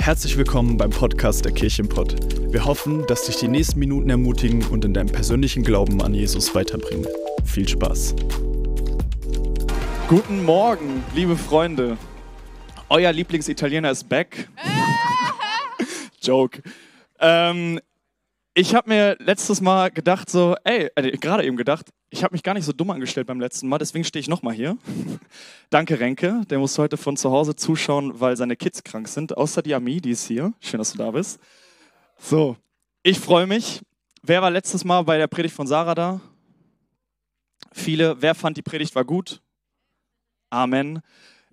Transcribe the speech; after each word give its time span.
Herzlich 0.00 0.38
willkommen 0.38 0.78
beim 0.78 0.88
Podcast 0.88 1.44
der 1.44 1.52
Kirchenpott. 1.52 2.16
Wir 2.50 2.64
hoffen, 2.64 3.06
dass 3.06 3.26
dich 3.26 3.36
die 3.36 3.48
nächsten 3.48 3.78
Minuten 3.78 4.08
ermutigen 4.08 4.64
und 4.64 4.82
in 4.86 4.94
deinem 4.94 5.12
persönlichen 5.12 5.62
Glauben 5.62 6.00
an 6.00 6.14
Jesus 6.14 6.54
weiterbringen. 6.54 7.06
Viel 7.44 7.68
Spaß. 7.68 8.16
Guten 10.08 10.42
Morgen, 10.46 11.04
liebe 11.14 11.36
Freunde. 11.36 11.98
Euer 12.88 13.12
Lieblingsitaliener 13.12 13.90
ist 13.90 14.08
back. 14.08 14.48
Joke. 16.22 16.62
Ähm, 17.18 17.78
ich 18.54 18.74
habe 18.74 18.88
mir 18.88 19.16
letztes 19.20 19.60
Mal 19.60 19.90
gedacht, 19.90 20.28
so, 20.28 20.56
ey, 20.64 20.90
äh, 20.96 21.16
gerade 21.18 21.44
eben 21.44 21.56
gedacht, 21.56 21.90
ich 22.10 22.24
habe 22.24 22.34
mich 22.34 22.42
gar 22.42 22.54
nicht 22.54 22.64
so 22.64 22.72
dumm 22.72 22.90
angestellt 22.90 23.26
beim 23.26 23.40
letzten 23.40 23.68
Mal, 23.68 23.78
deswegen 23.78 24.04
stehe 24.04 24.20
ich 24.20 24.28
nochmal 24.28 24.54
hier. 24.54 24.76
Danke, 25.70 26.00
Renke. 26.00 26.42
Der 26.50 26.58
muss 26.58 26.76
heute 26.78 26.96
von 26.96 27.16
zu 27.16 27.30
Hause 27.30 27.54
zuschauen, 27.54 28.18
weil 28.18 28.36
seine 28.36 28.56
Kids 28.56 28.82
krank 28.82 29.08
sind. 29.08 29.36
Außer 29.36 29.62
die 29.62 29.74
Ami, 29.74 30.00
die 30.00 30.10
ist 30.10 30.26
hier. 30.26 30.52
Schön, 30.60 30.78
dass 30.78 30.92
du 30.92 30.98
da 30.98 31.10
bist. 31.12 31.38
So, 32.18 32.56
ich 33.02 33.20
freue 33.20 33.46
mich. 33.46 33.80
Wer 34.22 34.42
war 34.42 34.50
letztes 34.50 34.84
Mal 34.84 35.02
bei 35.02 35.16
der 35.16 35.28
Predigt 35.28 35.54
von 35.54 35.66
Sarah 35.66 35.94
da? 35.94 36.20
Viele. 37.72 38.20
Wer 38.20 38.34
fand 38.34 38.56
die 38.56 38.62
Predigt 38.62 38.94
war 38.94 39.04
gut? 39.04 39.40
Amen. 40.50 41.00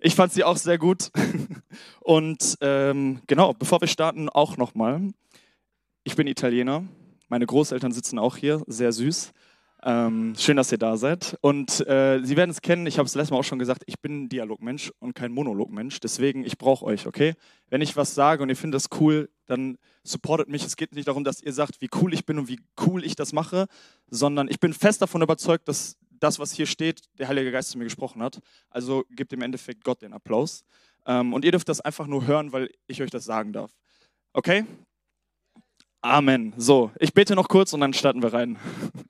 Ich 0.00 0.14
fand 0.14 0.32
sie 0.32 0.44
auch 0.44 0.56
sehr 0.56 0.78
gut. 0.78 1.10
Und 2.00 2.58
ähm, 2.60 3.20
genau, 3.26 3.54
bevor 3.54 3.80
wir 3.80 3.88
starten, 3.88 4.28
auch 4.28 4.56
nochmal. 4.56 5.12
Ich 6.08 6.16
bin 6.16 6.26
Italiener. 6.26 6.84
Meine 7.28 7.44
Großeltern 7.44 7.92
sitzen 7.92 8.18
auch 8.18 8.38
hier, 8.38 8.62
sehr 8.66 8.92
süß. 8.92 9.30
Ähm, 9.82 10.34
schön, 10.38 10.56
dass 10.56 10.72
ihr 10.72 10.78
da 10.78 10.96
seid. 10.96 11.36
Und 11.42 11.86
äh, 11.86 12.20
Sie 12.22 12.34
werden 12.34 12.48
es 12.48 12.62
kennen, 12.62 12.86
ich 12.86 12.96
habe 12.96 13.06
es 13.06 13.14
letztes 13.14 13.30
Mal 13.30 13.36
auch 13.36 13.44
schon 13.44 13.58
gesagt, 13.58 13.82
ich 13.84 14.00
bin 14.00 14.30
Dialogmensch 14.30 14.90
und 15.00 15.14
kein 15.14 15.32
Monologmensch. 15.32 16.00
Deswegen, 16.00 16.46
ich 16.46 16.56
brauche 16.56 16.86
euch, 16.86 17.06
okay? 17.06 17.34
Wenn 17.68 17.82
ich 17.82 17.94
was 17.94 18.14
sage 18.14 18.42
und 18.42 18.48
ihr 18.48 18.56
findet 18.56 18.76
das 18.76 18.98
cool, 18.98 19.28
dann 19.44 19.76
supportet 20.02 20.48
mich. 20.48 20.64
Es 20.64 20.76
geht 20.76 20.94
nicht 20.94 21.08
darum, 21.08 21.24
dass 21.24 21.42
ihr 21.42 21.52
sagt, 21.52 21.82
wie 21.82 21.90
cool 22.00 22.14
ich 22.14 22.24
bin 22.24 22.38
und 22.38 22.48
wie 22.48 22.60
cool 22.86 23.04
ich 23.04 23.14
das 23.14 23.34
mache, 23.34 23.66
sondern 24.06 24.48
ich 24.48 24.60
bin 24.60 24.72
fest 24.72 25.02
davon 25.02 25.20
überzeugt, 25.20 25.68
dass 25.68 25.98
das, 26.08 26.38
was 26.38 26.52
hier 26.52 26.64
steht, 26.64 27.02
der 27.18 27.28
Heilige 27.28 27.52
Geist 27.52 27.68
zu 27.68 27.76
mir 27.76 27.84
gesprochen 27.84 28.22
hat. 28.22 28.40
Also 28.70 29.04
gebt 29.10 29.34
im 29.34 29.42
Endeffekt 29.42 29.84
Gott 29.84 30.00
den 30.00 30.14
Applaus. 30.14 30.64
Ähm, 31.04 31.34
und 31.34 31.44
ihr 31.44 31.50
dürft 31.50 31.68
das 31.68 31.82
einfach 31.82 32.06
nur 32.06 32.26
hören, 32.26 32.50
weil 32.54 32.70
ich 32.86 33.02
euch 33.02 33.10
das 33.10 33.26
sagen 33.26 33.52
darf. 33.52 33.72
Okay? 34.32 34.64
Amen. 36.00 36.54
So, 36.56 36.92
ich 37.00 37.12
bete 37.12 37.34
noch 37.34 37.48
kurz 37.48 37.72
und 37.72 37.80
dann 37.80 37.92
starten 37.92 38.22
wir 38.22 38.32
rein. 38.32 38.56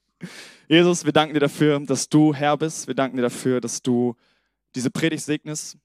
Jesus, 0.69 1.05
wir 1.05 1.13
danken 1.13 1.35
dir 1.35 1.41
dafür, 1.41 1.79
dass 1.81 2.09
du 2.09 2.33
Herr 2.33 2.57
bist. 2.57 2.87
Wir 2.87 2.95
danken 2.95 3.17
dir 3.17 3.23
dafür, 3.23 3.61
dass 3.61 3.83
du 3.83 4.17
diese 4.75 4.91
Predigt 4.91 5.23
segnest. 5.23 5.77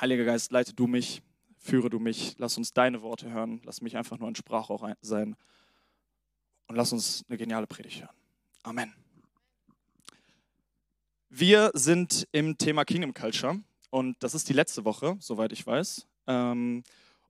Heiliger 0.00 0.24
Geist, 0.24 0.52
leite 0.52 0.74
du 0.74 0.86
mich, 0.86 1.22
führe 1.58 1.90
du 1.90 1.98
mich. 1.98 2.36
Lass 2.38 2.56
uns 2.56 2.72
deine 2.72 3.02
Worte 3.02 3.32
hören. 3.32 3.60
Lass 3.64 3.80
mich 3.80 3.96
einfach 3.96 4.18
nur 4.18 4.28
ein 4.28 4.36
Sprachrohr 4.36 4.94
sein. 5.00 5.34
Und 6.68 6.76
lass 6.76 6.92
uns 6.92 7.24
eine 7.28 7.36
geniale 7.36 7.66
Predigt 7.66 8.02
hören. 8.02 8.14
Amen. 8.62 8.94
Wir 11.30 11.72
sind 11.74 12.28
im 12.30 12.58
Thema 12.58 12.84
Kingdom 12.84 13.12
Culture 13.12 13.60
und 13.90 14.22
das 14.22 14.34
ist 14.34 14.48
die 14.48 14.52
letzte 14.52 14.84
Woche, 14.84 15.16
soweit 15.18 15.50
ich 15.50 15.66
weiß. 15.66 16.06
Ähm, 16.28 16.84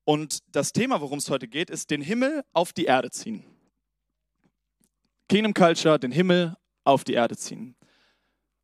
und 0.04 0.40
das 0.54 0.72
Thema, 0.72 1.00
worum 1.00 1.18
es 1.18 1.30
heute 1.30 1.48
geht, 1.48 1.70
ist 1.70 1.90
den 1.90 2.02
Himmel 2.02 2.42
auf 2.52 2.72
die 2.72 2.84
Erde 2.84 3.10
ziehen. 3.10 3.44
Kingdom 5.28 5.54
Culture, 5.54 5.98
den 5.98 6.12
Himmel 6.12 6.56
auf 6.84 7.04
die 7.04 7.14
Erde 7.14 7.36
ziehen. 7.36 7.74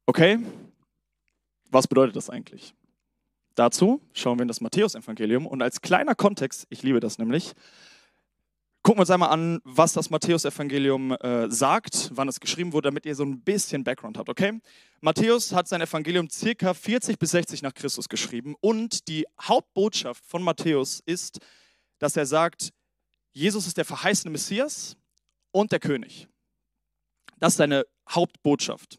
Okay, 0.06 0.38
was 1.70 1.86
bedeutet 1.86 2.16
das 2.16 2.30
eigentlich? 2.30 2.74
Dazu 3.54 4.00
schauen 4.12 4.38
wir 4.38 4.42
in 4.42 4.48
das 4.48 4.60
Matthäusevangelium 4.60 5.46
und 5.46 5.62
als 5.62 5.80
kleiner 5.80 6.14
Kontext, 6.14 6.66
ich 6.70 6.82
liebe 6.82 7.00
das 7.00 7.18
nämlich, 7.18 7.54
gucken 8.88 9.00
wir 9.00 9.02
uns 9.02 9.10
einmal 9.10 9.28
an, 9.28 9.60
was 9.64 9.92
das 9.92 10.08
Matthäusevangelium 10.08 11.12
äh, 11.12 11.50
sagt, 11.50 12.10
wann 12.14 12.26
es 12.26 12.40
geschrieben 12.40 12.72
wurde, 12.72 12.88
damit 12.88 13.04
ihr 13.04 13.14
so 13.14 13.22
ein 13.22 13.42
bisschen 13.42 13.84
Background 13.84 14.16
habt, 14.16 14.30
okay? 14.30 14.62
Matthäus 15.02 15.52
hat 15.52 15.68
sein 15.68 15.82
Evangelium 15.82 16.30
circa 16.30 16.72
40 16.72 17.18
bis 17.18 17.32
60 17.32 17.60
nach 17.60 17.74
Christus 17.74 18.08
geschrieben 18.08 18.54
und 18.62 19.06
die 19.08 19.26
Hauptbotschaft 19.42 20.24
von 20.24 20.42
Matthäus 20.42 21.02
ist, 21.04 21.40
dass 21.98 22.16
er 22.16 22.24
sagt, 22.24 22.70
Jesus 23.34 23.66
ist 23.66 23.76
der 23.76 23.84
verheißene 23.84 24.30
Messias 24.30 24.96
und 25.50 25.70
der 25.70 25.80
König. 25.80 26.26
Das 27.36 27.52
ist 27.52 27.58
seine 27.58 27.84
Hauptbotschaft. 28.08 28.98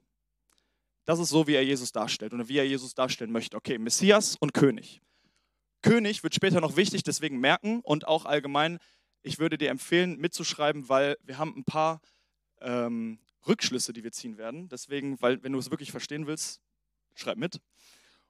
Das 1.05 1.17
ist 1.17 1.29
so, 1.29 1.47
wie 1.47 1.55
er 1.55 1.65
Jesus 1.65 1.91
darstellt 1.91 2.35
oder 2.35 2.47
wie 2.47 2.59
er 2.59 2.67
Jesus 2.67 2.93
darstellen 2.93 3.31
möchte. 3.31 3.57
Okay, 3.57 3.79
Messias 3.79 4.35
und 4.39 4.53
König. 4.53 5.01
König 5.81 6.21
wird 6.21 6.35
später 6.35 6.61
noch 6.61 6.75
wichtig, 6.75 7.01
deswegen 7.01 7.39
merken 7.39 7.79
und 7.79 8.07
auch 8.07 8.25
allgemein 8.25 8.77
ich 9.21 9.39
würde 9.39 9.57
dir 9.57 9.69
empfehlen, 9.69 10.17
mitzuschreiben, 10.17 10.89
weil 10.89 11.17
wir 11.23 11.37
haben 11.37 11.53
ein 11.55 11.63
paar 11.63 12.01
ähm, 12.61 13.19
Rückschlüsse, 13.47 13.93
die 13.93 14.03
wir 14.03 14.11
ziehen 14.11 14.37
werden. 14.37 14.69
Deswegen, 14.69 15.21
weil 15.21 15.43
wenn 15.43 15.53
du 15.53 15.59
es 15.59 15.71
wirklich 15.71 15.91
verstehen 15.91 16.27
willst, 16.27 16.61
schreib 17.15 17.37
mit. 17.37 17.59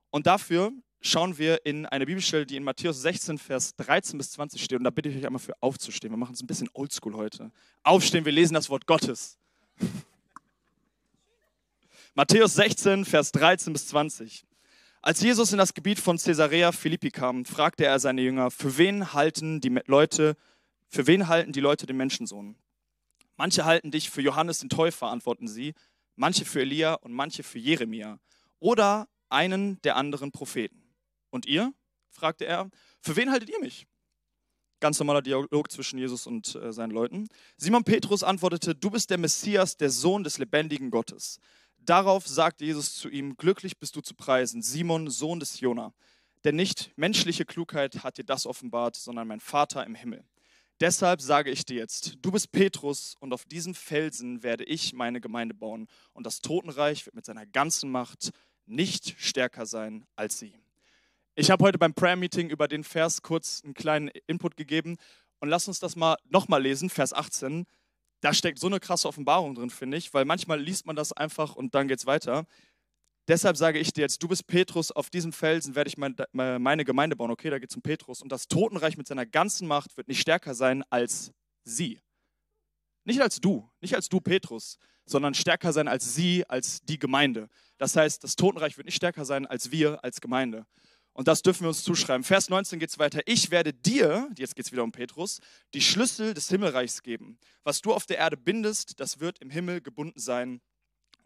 Und 0.10 0.28
dafür 0.28 0.72
schauen 1.02 1.38
wir 1.38 1.66
in 1.66 1.86
eine 1.86 2.06
Bibelstelle, 2.06 2.46
die 2.46 2.56
in 2.56 2.64
Matthäus 2.64 3.02
16, 3.02 3.38
Vers 3.38 3.76
13 3.76 4.18
bis 4.18 4.32
20 4.32 4.64
steht. 4.64 4.78
Und 4.78 4.84
da 4.84 4.90
bitte 4.90 5.10
ich 5.10 5.18
euch 5.18 5.26
einmal 5.26 5.40
für 5.40 5.54
aufzustehen. 5.62 6.12
Wir 6.12 6.18
machen 6.18 6.34
es 6.34 6.42
ein 6.42 6.48
bisschen 6.48 6.70
oldschool 6.74 7.16
heute. 7.16 7.52
Aufstehen, 7.84 8.26
wir 8.26 8.32
lesen 8.32 8.54
das 8.54 8.70
Wort 8.70 8.86
Gottes. 8.86 9.38
Matthäus 12.16 12.56
16, 12.56 13.06
Vers 13.06 13.32
13 13.32 13.72
bis 13.72 13.88
20. 13.88 14.44
Als 15.02 15.22
Jesus 15.22 15.54
in 15.54 15.58
das 15.58 15.74
Gebiet 15.74 16.00
von 16.00 16.18
Caesarea 16.18 16.74
Philippi 16.74 17.12
kam, 17.12 17.46
fragte 17.46 17.86
er 17.86 18.00
seine 18.00 18.22
Jünger, 18.22 18.52
für 18.52 18.78
wen 18.78 19.14
halten 19.14 19.62
die 19.62 19.80
Leute 19.86 20.36
für 20.90 21.08
wen 21.08 21.28
halten 21.28 21.52
die 21.52 21.60
Leute 21.60 21.86
den 21.86 21.98
Menschensohn? 21.98 22.56
Manche 23.38 23.64
halten 23.64 23.92
dich 23.92 24.10
für 24.10 24.22
Johannes 24.22 24.60
den 24.60 24.70
Täufer, 24.70 25.08
antworten 25.08 25.48
sie, 25.48 25.74
manche 26.16 26.44
für 26.44 26.62
Elia 26.62 26.96
und 26.96 27.14
manche 27.14 27.44
für 27.44 27.60
Jeremia 27.60 28.20
oder 28.60 29.08
einen 29.30 29.82
der 29.84 29.96
anderen 29.96 30.32
Propheten. 30.32 30.84
Und 31.30 31.46
ihr? 31.46 31.74
fragte 32.10 32.46
er, 32.46 32.70
für 33.02 33.16
wen 33.16 33.32
haltet 33.32 33.50
ihr 33.50 33.60
mich? 33.60 33.88
Ganz 34.82 34.98
normaler 35.00 35.22
Dialog 35.22 35.72
zwischen 35.72 36.00
Jesus 36.00 36.26
und 36.26 36.56
äh, 36.56 36.74
seinen 36.74 36.92
Leuten. 36.92 37.28
Simon 37.56 37.84
Petrus 37.84 38.24
antwortete, 38.24 38.76
du 38.76 38.90
bist 38.90 39.10
der 39.10 39.18
Messias, 39.18 39.78
der 39.78 39.90
Sohn 39.90 40.24
des 40.24 40.38
lebendigen 40.38 40.90
Gottes. 40.90 41.40
Darauf 41.78 42.28
sagte 42.28 42.66
Jesus 42.66 42.96
zu 42.96 43.10
ihm, 43.10 43.38
glücklich 43.38 43.78
bist 43.78 43.96
du 43.96 44.02
zu 44.02 44.16
preisen, 44.16 44.62
Simon, 44.62 45.10
Sohn 45.10 45.40
des 45.40 45.60
Jona. 45.60 45.94
Denn 46.44 46.56
nicht 46.56 46.92
menschliche 46.96 47.46
Klugheit 47.46 48.04
hat 48.04 48.18
dir 48.18 48.24
das 48.24 48.46
offenbart, 48.46 48.96
sondern 48.96 49.28
mein 49.28 49.40
Vater 49.40 49.86
im 49.86 49.96
Himmel. 49.96 50.24
Deshalb 50.82 51.22
sage 51.22 51.52
ich 51.52 51.66
dir 51.66 51.76
jetzt, 51.76 52.16
du 52.22 52.32
bist 52.32 52.54
Petrus 52.54 53.16
und 53.20 53.34
auf 53.34 53.44
diesem 53.44 53.76
Felsen 53.76 54.44
werde 54.44 54.64
ich 54.64 54.94
meine 54.94 55.20
Gemeinde 55.20 55.54
bauen 55.54 55.88
und 56.14 56.26
das 56.26 56.40
Totenreich 56.40 57.06
wird 57.06 57.16
mit 57.16 57.26
seiner 57.26 57.46
ganzen 57.46 57.92
Macht 57.92 58.32
nicht 58.66 59.16
stärker 59.18 59.66
sein 59.66 60.06
als 60.16 60.40
sie. 60.40 60.54
Ich 61.36 61.52
habe 61.52 61.66
heute 61.66 61.78
beim 61.78 61.94
Prayer 61.94 62.16
Meeting 62.16 62.50
über 62.50 62.70
den 62.70 62.86
Vers 62.86 63.22
kurz 63.22 63.62
einen 63.62 63.74
kleinen 63.74 64.10
Input 64.26 64.56
gegeben 64.56 64.96
und 65.42 65.50
lass 65.50 65.68
uns 65.68 65.80
das 65.80 65.98
mal 65.98 66.16
nochmal 66.30 66.62
lesen, 66.62 66.90
Vers 66.90 67.12
18. 67.12 67.66
Da 68.22 68.34
steckt 68.34 68.60
so 68.60 68.68
eine 68.68 68.80
krasse 68.80 69.10
Offenbarung 69.10 69.56
drin, 69.56 69.70
finde 69.70 69.98
ich, 69.98 70.14
weil 70.14 70.24
manchmal 70.24 70.62
liest 70.62 70.86
man 70.86 70.96
das 70.96 71.12
einfach 71.12 71.58
und 71.58 71.76
dann 71.76 71.90
geht 71.90 72.00
es 72.00 72.06
weiter. 72.06 72.46
Deshalb 73.30 73.58
sage 73.58 73.78
ich 73.78 73.94
dir 73.94 74.02
jetzt, 74.02 74.24
du 74.24 74.28
bist 74.28 74.48
Petrus, 74.48 74.92
auf 74.92 75.12
diesem 75.12 75.32
Felsen 75.32 75.76
werde 75.76 75.88
ich 75.88 75.98
meine 75.98 76.84
Gemeinde 76.84 77.16
bauen. 77.16 77.30
Okay, 77.30 77.52
da 77.52 77.60
geht 77.60 77.70
es 77.70 77.76
um 77.76 77.84
Petrus. 77.84 78.24
Und 78.24 78.32
das 78.32 78.48
Totenreich 78.48 78.98
mit 78.98 79.08
seiner 79.08 79.28
ganzen 79.28 79.68
Macht 79.68 79.96
wird 79.98 80.08
nicht 80.08 80.20
stärker 80.20 80.56
sein 80.56 80.84
als 80.90 81.32
sie. 81.64 82.02
Nicht 83.06 83.22
als 83.22 83.40
du, 83.40 83.70
nicht 83.82 83.94
als 83.94 84.10
du 84.10 84.20
Petrus, 84.20 84.80
sondern 85.06 85.36
stärker 85.36 85.74
sein 85.74 85.88
als 85.88 86.16
sie, 86.16 86.44
als 86.50 86.82
die 86.82 86.98
Gemeinde. 86.98 87.50
Das 87.78 87.96
heißt, 87.96 88.24
das 88.24 88.36
Totenreich 88.36 88.78
wird 88.78 88.86
nicht 88.86 88.96
stärker 88.96 89.26
sein 89.26 89.46
als 89.46 89.70
wir, 89.70 90.04
als 90.04 90.22
Gemeinde. 90.22 90.66
Und 91.14 91.28
das 91.28 91.44
dürfen 91.44 91.62
wir 91.66 91.70
uns 91.70 91.84
zuschreiben. 91.84 92.24
Vers 92.24 92.50
19 92.50 92.80
geht 92.80 92.90
es 92.90 92.98
weiter. 92.98 93.22
Ich 93.28 93.52
werde 93.52 93.74
dir, 93.74 94.28
jetzt 94.40 94.56
geht 94.56 94.66
es 94.66 94.72
wieder 94.72 94.84
um 94.84 94.92
Petrus, 94.92 95.38
die 95.76 95.82
Schlüssel 95.82 96.34
des 96.34 96.50
Himmelreichs 96.50 97.04
geben. 97.04 97.38
Was 97.64 97.82
du 97.82 97.94
auf 97.94 98.08
der 98.08 98.18
Erde 98.18 98.38
bindest, 98.38 99.00
das 99.00 99.20
wird 99.20 99.38
im 99.38 99.52
Himmel 99.52 99.82
gebunden 99.82 100.20
sein 100.20 100.62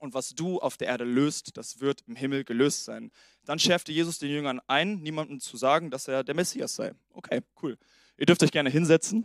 und 0.04 0.14
was 0.14 0.36
du 0.36 0.60
auf 0.60 0.76
der 0.76 0.90
Erde 0.90 1.06
löst, 1.06 1.56
das 1.56 1.80
wird 1.80 2.04
im 2.08 2.18
Himmel 2.18 2.44
gelöst 2.44 2.84
sein. 2.84 3.10
Dann 3.46 3.58
schärfte 3.58 3.94
Jesus 3.94 4.20
den 4.20 4.30
Jüngern 4.30 4.60
ein, 4.68 5.00
niemandem 5.00 5.40
zu 5.40 5.56
sagen, 5.56 5.92
dass 5.92 6.10
er 6.10 6.26
der 6.26 6.36
Messias 6.36 6.76
sei. 6.76 6.92
Okay, 7.14 7.40
cool. 7.62 7.78
Ihr 8.18 8.26
dürft 8.26 8.44
euch 8.44 8.52
gerne 8.52 8.70
hinsetzen. 8.70 9.24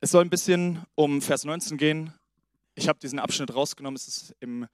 Es 0.00 0.10
soll 0.10 0.24
ein 0.24 0.30
bisschen 0.30 0.84
um 0.96 1.22
Vers 1.22 1.44
19 1.44 1.78
gehen. 1.78 2.12
Ich 2.74 2.88
habe 2.88 2.98
diesen 2.98 3.20
Abschnitt 3.20 3.54
rausgenommen. 3.54 3.94
Es 3.94 4.08
ist 4.08 4.34
im, 4.40 4.66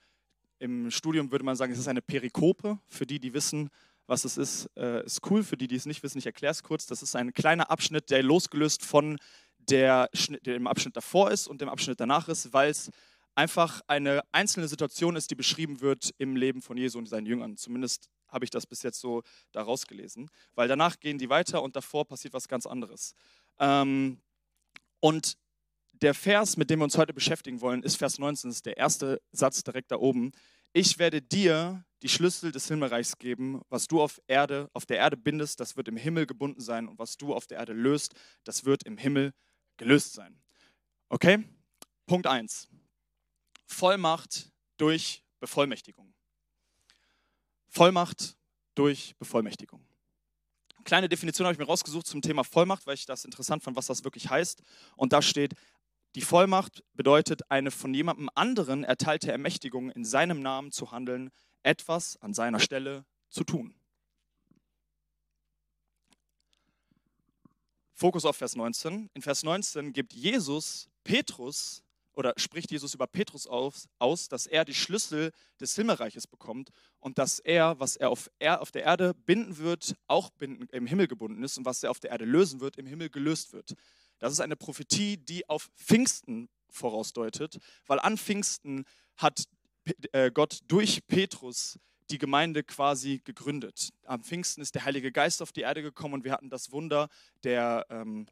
im 0.59 0.91
Studium, 0.91 1.31
würde 1.31 1.45
man 1.45 1.55
sagen, 1.55 1.71
es 1.71 1.79
ist 1.79 1.87
eine 1.87 2.01
Perikope. 2.01 2.79
Für 2.87 3.05
die, 3.05 3.21
die 3.21 3.35
wissen, 3.35 3.69
was 4.11 4.25
es 4.25 4.37
ist, 4.37 4.69
äh, 4.77 5.05
ist 5.05 5.31
cool. 5.31 5.45
Für 5.45 5.57
die, 5.57 5.69
die 5.69 5.77
es 5.77 5.87
nicht 5.87 6.03
wissen, 6.03 6.19
ich 6.19 6.27
erkläre 6.27 6.51
es 6.51 6.65
kurz. 6.65 6.85
Das 6.87 7.01
ist 7.01 7.15
ein 7.15 7.33
kleiner 7.33 7.71
Abschnitt, 7.71 8.11
der 8.11 8.25
losgelöst 8.25 8.85
von 8.85 9.19
der, 9.59 10.11
dem 10.45 10.67
Abschnitt 10.67 10.97
davor 10.97 11.31
ist 11.31 11.47
und 11.47 11.61
dem 11.61 11.69
Abschnitt 11.69 12.01
danach 12.01 12.29
ist, 12.29 12.53
weil 12.53 12.71
es 12.71 12.91
einfach 13.37 13.81
eine 13.87 14.23
einzelne 14.33 14.67
Situation 14.67 15.15
ist, 15.15 15.31
die 15.31 15.37
beschrieben 15.37 15.81
wird 15.81 16.11
im 16.19 16.35
Leben 16.35 16.61
von 16.61 16.77
Jesu 16.77 16.99
und 16.99 17.07
seinen 17.07 17.27
Jüngern. 17.27 17.57
Zumindest 17.57 18.09
habe 18.27 18.45
ich 18.45 18.51
das 18.51 18.67
bis 18.67 18.83
jetzt 18.83 19.01
so 19.01 19.23
daraus 19.53 19.87
gelesen, 19.87 20.29
weil 20.55 20.67
danach 20.67 20.99
gehen 20.99 21.19
die 21.19 21.31
weiter 21.31 21.63
und 21.63 21.77
davor 21.77 22.05
passiert 22.05 22.35
was 22.35 22.49
ganz 22.49 22.67
anderes. 22.67 23.15
Ähm, 23.61 24.21
und 24.99 25.37
der 25.93 26.15
Vers, 26.15 26.57
mit 26.57 26.69
dem 26.69 26.81
wir 26.81 26.85
uns 26.85 26.99
heute 26.99 27.15
beschäftigen 27.15 27.61
wollen, 27.61 27.85
ist 27.85 27.97
Vers 27.97 28.19
19, 28.19 28.51
das 28.51 28.57
ist 28.57 28.67
der 28.67 28.77
erste 28.77 29.23
Satz 29.31 29.63
direkt 29.63 29.93
da 29.93 29.97
oben. 29.97 30.33
Ich 30.73 30.99
werde 30.99 31.21
dir 31.21 31.85
die 32.03 32.09
Schlüssel 32.09 32.53
des 32.53 32.69
Himmelreichs 32.69 33.19
geben. 33.19 33.61
Was 33.69 33.89
du 33.89 34.01
auf, 34.01 34.21
Erde, 34.27 34.71
auf 34.73 34.87
der 34.87 34.99
Erde 34.99 35.17
bindest, 35.17 35.61
das 35.61 35.77
wird 35.77 35.89
im 35.89 35.97
Himmel 35.97 36.27
gebunden 36.27 36.61
sein. 36.61 36.89
Und 36.89 36.99
was 36.99 37.17
du 37.17 37.35
auf 37.35 37.47
der 37.47 37.59
Erde 37.59 37.73
löst, 37.73 38.15
das 38.45 38.65
wird 38.65 38.85
im 38.85 38.97
Himmel 38.97 39.33
gelöst 39.77 40.15
sein. 40.15 40.41
Okay? 41.09 41.45
Punkt 42.07 42.27
1. 42.27 42.69
Vollmacht 43.67 44.51
durch 44.77 45.25
Bevollmächtigung. 45.41 46.15
Vollmacht 47.69 48.37
durch 48.75 49.15
Bevollmächtigung. 49.19 49.85
Kleine 50.85 51.09
Definition 51.09 51.47
habe 51.47 51.53
ich 51.53 51.59
mir 51.59 51.67
rausgesucht 51.67 52.07
zum 52.07 52.23
Thema 52.23 52.43
Vollmacht, 52.43 52.87
weil 52.87 52.95
ich 52.95 53.07
das 53.07 53.25
interessant 53.25 53.63
fand, 53.63 53.77
was 53.77 53.87
das 53.87 54.03
wirklich 54.05 54.31
heißt. 54.31 54.63
Und 54.97 55.13
da 55.13 55.21
steht, 55.21 55.55
die 56.15 56.23
Vollmacht 56.23 56.83
bedeutet 56.95 57.51
eine 57.51 57.71
von 57.71 57.95
jemandem 57.95 58.29
anderen 58.35 58.85
erteilte 58.85 59.31
Ermächtigung, 59.31 59.91
in 59.91 60.05
seinem 60.05 60.43
Namen 60.43 60.73
zu 60.73 60.91
handeln, 60.91 61.31
etwas 61.63 62.17
an 62.21 62.35
seiner 62.35 62.59
Stelle 62.59 63.05
zu 63.29 63.45
tun. 63.45 63.75
Fokus 67.95 68.25
auf 68.25 68.37
Vers 68.37 68.57
19. 68.57 69.11
In 69.13 69.23
Vers 69.23 69.43
19 69.43 69.93
gibt 69.93 70.15
Jesus 70.15 70.89
Petrus 71.05 71.85
oder 72.15 72.35
spricht 72.37 72.71
Jesus 72.71 72.95
über 72.95 73.07
Petrus 73.07 73.47
aus, 73.47 73.89
aus, 73.99 74.29
dass 74.29 74.47
er 74.47 74.65
die 74.65 74.75
Schlüssel 74.75 75.33
des 75.61 75.75
Himmelreiches 75.75 76.27
bekommt 76.27 76.71
und 76.99 77.19
dass 77.19 77.39
er, 77.39 77.79
was 77.79 77.97
er 77.97 78.11
auf, 78.11 78.31
er 78.39 78.63
auf 78.63 78.73
der 78.73 78.85
Erde 78.85 79.15
binden 79.15 79.59
wird, 79.59 79.97
auch 80.07 80.31
binden, 80.31 80.67
im 80.73 80.87
Himmel 80.87 81.09
gebunden 81.09 81.43
ist 81.45 81.59
und 81.59 81.67
was 81.67 81.83
er 81.83 81.91
auf 81.91 82.01
der 82.01 82.11
Erde 82.11 82.25
lösen 82.25 82.61
wird, 82.61 82.79
im 82.79 82.87
Himmel 82.87 83.11
gelöst 83.11 83.53
wird. 83.53 83.75
Das 84.21 84.33
ist 84.33 84.41
eine 84.41 84.57
Prophetie, 84.57 85.17
die 85.17 85.49
auf 85.49 85.71
Pfingsten 85.77 86.49
vorausdeutet, 86.69 87.59
weil 87.87 87.99
an 87.99 88.17
Pfingsten 88.17 88.85
hat 89.17 89.45
äh, 90.13 90.31
Gott 90.31 90.61
durch 90.69 91.07
Petrus 91.09 91.79
die 92.11 92.19
Gemeinde 92.19 92.63
quasi 92.63 93.21
gegründet. 93.25 93.91
Am 94.05 94.23
Pfingsten 94.23 94.63
ist 94.63 94.75
der 94.75 94.85
Heilige 94.85 95.11
Geist 95.13 95.43
auf 95.43 95.53
die 95.53 95.63
Erde 95.63 95.83
gekommen 95.83 96.15
und 96.15 96.25
wir 96.25 96.33
hatten 96.33 96.51
das 96.51 96.71
Wunder 96.71 97.09
der 97.45 97.87
ähm, 97.89 98.27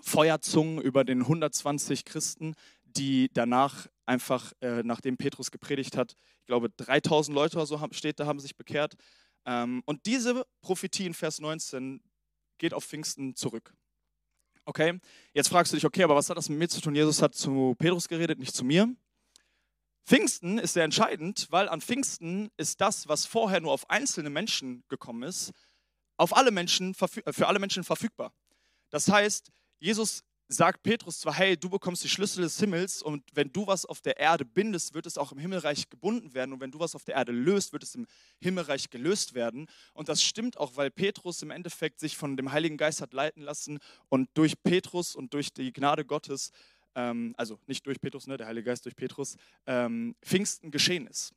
Feuerzungen 0.00 0.80
über 0.80 1.04
den 1.04 1.20
120 1.20 2.04
Christen, 2.04 2.54
die 2.84 3.30
danach 3.32 3.86
einfach, 4.06 4.52
äh, 4.60 4.82
nachdem 4.82 5.16
Petrus 5.16 5.50
gepredigt 5.50 5.96
hat, 5.96 6.14
ich 6.40 6.46
glaube 6.46 6.70
3000 6.70 7.34
Leute 7.34 7.56
oder 7.56 7.66
so 7.66 7.80
steht 7.92 8.18
da, 8.18 8.26
haben 8.26 8.40
sich 8.40 8.56
bekehrt. 8.56 8.94
Ähm, 9.44 9.82
und 9.86 10.06
diese 10.06 10.44
Prophetie 10.60 11.06
in 11.06 11.14
Vers 11.14 11.40
19 11.40 12.02
geht 12.58 12.74
auf 12.74 12.84
Pfingsten 12.84 13.36
zurück. 13.36 13.74
Okay, 14.70 15.00
jetzt 15.34 15.48
fragst 15.48 15.72
du 15.72 15.76
dich, 15.76 15.84
okay, 15.84 16.04
aber 16.04 16.14
was 16.14 16.30
hat 16.30 16.36
das 16.36 16.48
mit 16.48 16.56
mir 16.56 16.68
zu 16.68 16.80
tun? 16.80 16.94
Jesus 16.94 17.22
hat 17.22 17.34
zu 17.34 17.74
Petrus 17.76 18.06
geredet, 18.06 18.38
nicht 18.38 18.54
zu 18.54 18.64
mir. 18.64 18.88
Pfingsten 20.06 20.58
ist 20.58 20.74
sehr 20.74 20.84
entscheidend, 20.84 21.48
weil 21.50 21.68
an 21.68 21.80
Pfingsten 21.80 22.52
ist 22.56 22.80
das, 22.80 23.08
was 23.08 23.26
vorher 23.26 23.58
nur 23.58 23.72
auf 23.72 23.90
einzelne 23.90 24.30
Menschen 24.30 24.84
gekommen 24.88 25.24
ist, 25.24 25.50
auf 26.18 26.36
alle 26.36 26.52
Menschen, 26.52 26.94
für 26.94 27.48
alle 27.48 27.58
Menschen 27.58 27.82
verfügbar. 27.82 28.32
Das 28.90 29.08
heißt, 29.08 29.50
Jesus 29.80 30.22
sagt 30.52 30.82
Petrus 30.82 31.20
zwar, 31.20 31.34
hey, 31.34 31.56
du 31.56 31.70
bekommst 31.70 32.02
die 32.02 32.08
Schlüssel 32.08 32.42
des 32.42 32.58
Himmels 32.58 33.02
und 33.02 33.22
wenn 33.34 33.52
du 33.52 33.68
was 33.68 33.86
auf 33.86 34.00
der 34.00 34.18
Erde 34.18 34.44
bindest, 34.44 34.94
wird 34.94 35.06
es 35.06 35.16
auch 35.16 35.30
im 35.30 35.38
Himmelreich 35.38 35.88
gebunden 35.88 36.34
werden 36.34 36.52
und 36.52 36.60
wenn 36.60 36.72
du 36.72 36.80
was 36.80 36.96
auf 36.96 37.04
der 37.04 37.14
Erde 37.14 37.30
löst, 37.30 37.72
wird 37.72 37.84
es 37.84 37.94
im 37.94 38.08
Himmelreich 38.40 38.90
gelöst 38.90 39.34
werden. 39.34 39.68
Und 39.94 40.08
das 40.08 40.24
stimmt 40.24 40.58
auch, 40.58 40.76
weil 40.76 40.90
Petrus 40.90 41.40
im 41.42 41.52
Endeffekt 41.52 42.00
sich 42.00 42.16
von 42.16 42.36
dem 42.36 42.50
Heiligen 42.50 42.76
Geist 42.76 43.00
hat 43.00 43.12
leiten 43.12 43.42
lassen 43.42 43.78
und 44.08 44.28
durch 44.34 44.60
Petrus 44.60 45.14
und 45.14 45.34
durch 45.34 45.52
die 45.52 45.72
Gnade 45.72 46.04
Gottes, 46.04 46.50
ähm, 46.96 47.32
also 47.36 47.60
nicht 47.68 47.86
durch 47.86 48.00
Petrus, 48.00 48.26
ne, 48.26 48.36
der 48.36 48.48
Heilige 48.48 48.70
Geist 48.70 48.84
durch 48.86 48.96
Petrus, 48.96 49.36
ähm, 49.66 50.16
Pfingsten 50.20 50.72
geschehen 50.72 51.06
ist. 51.06 51.32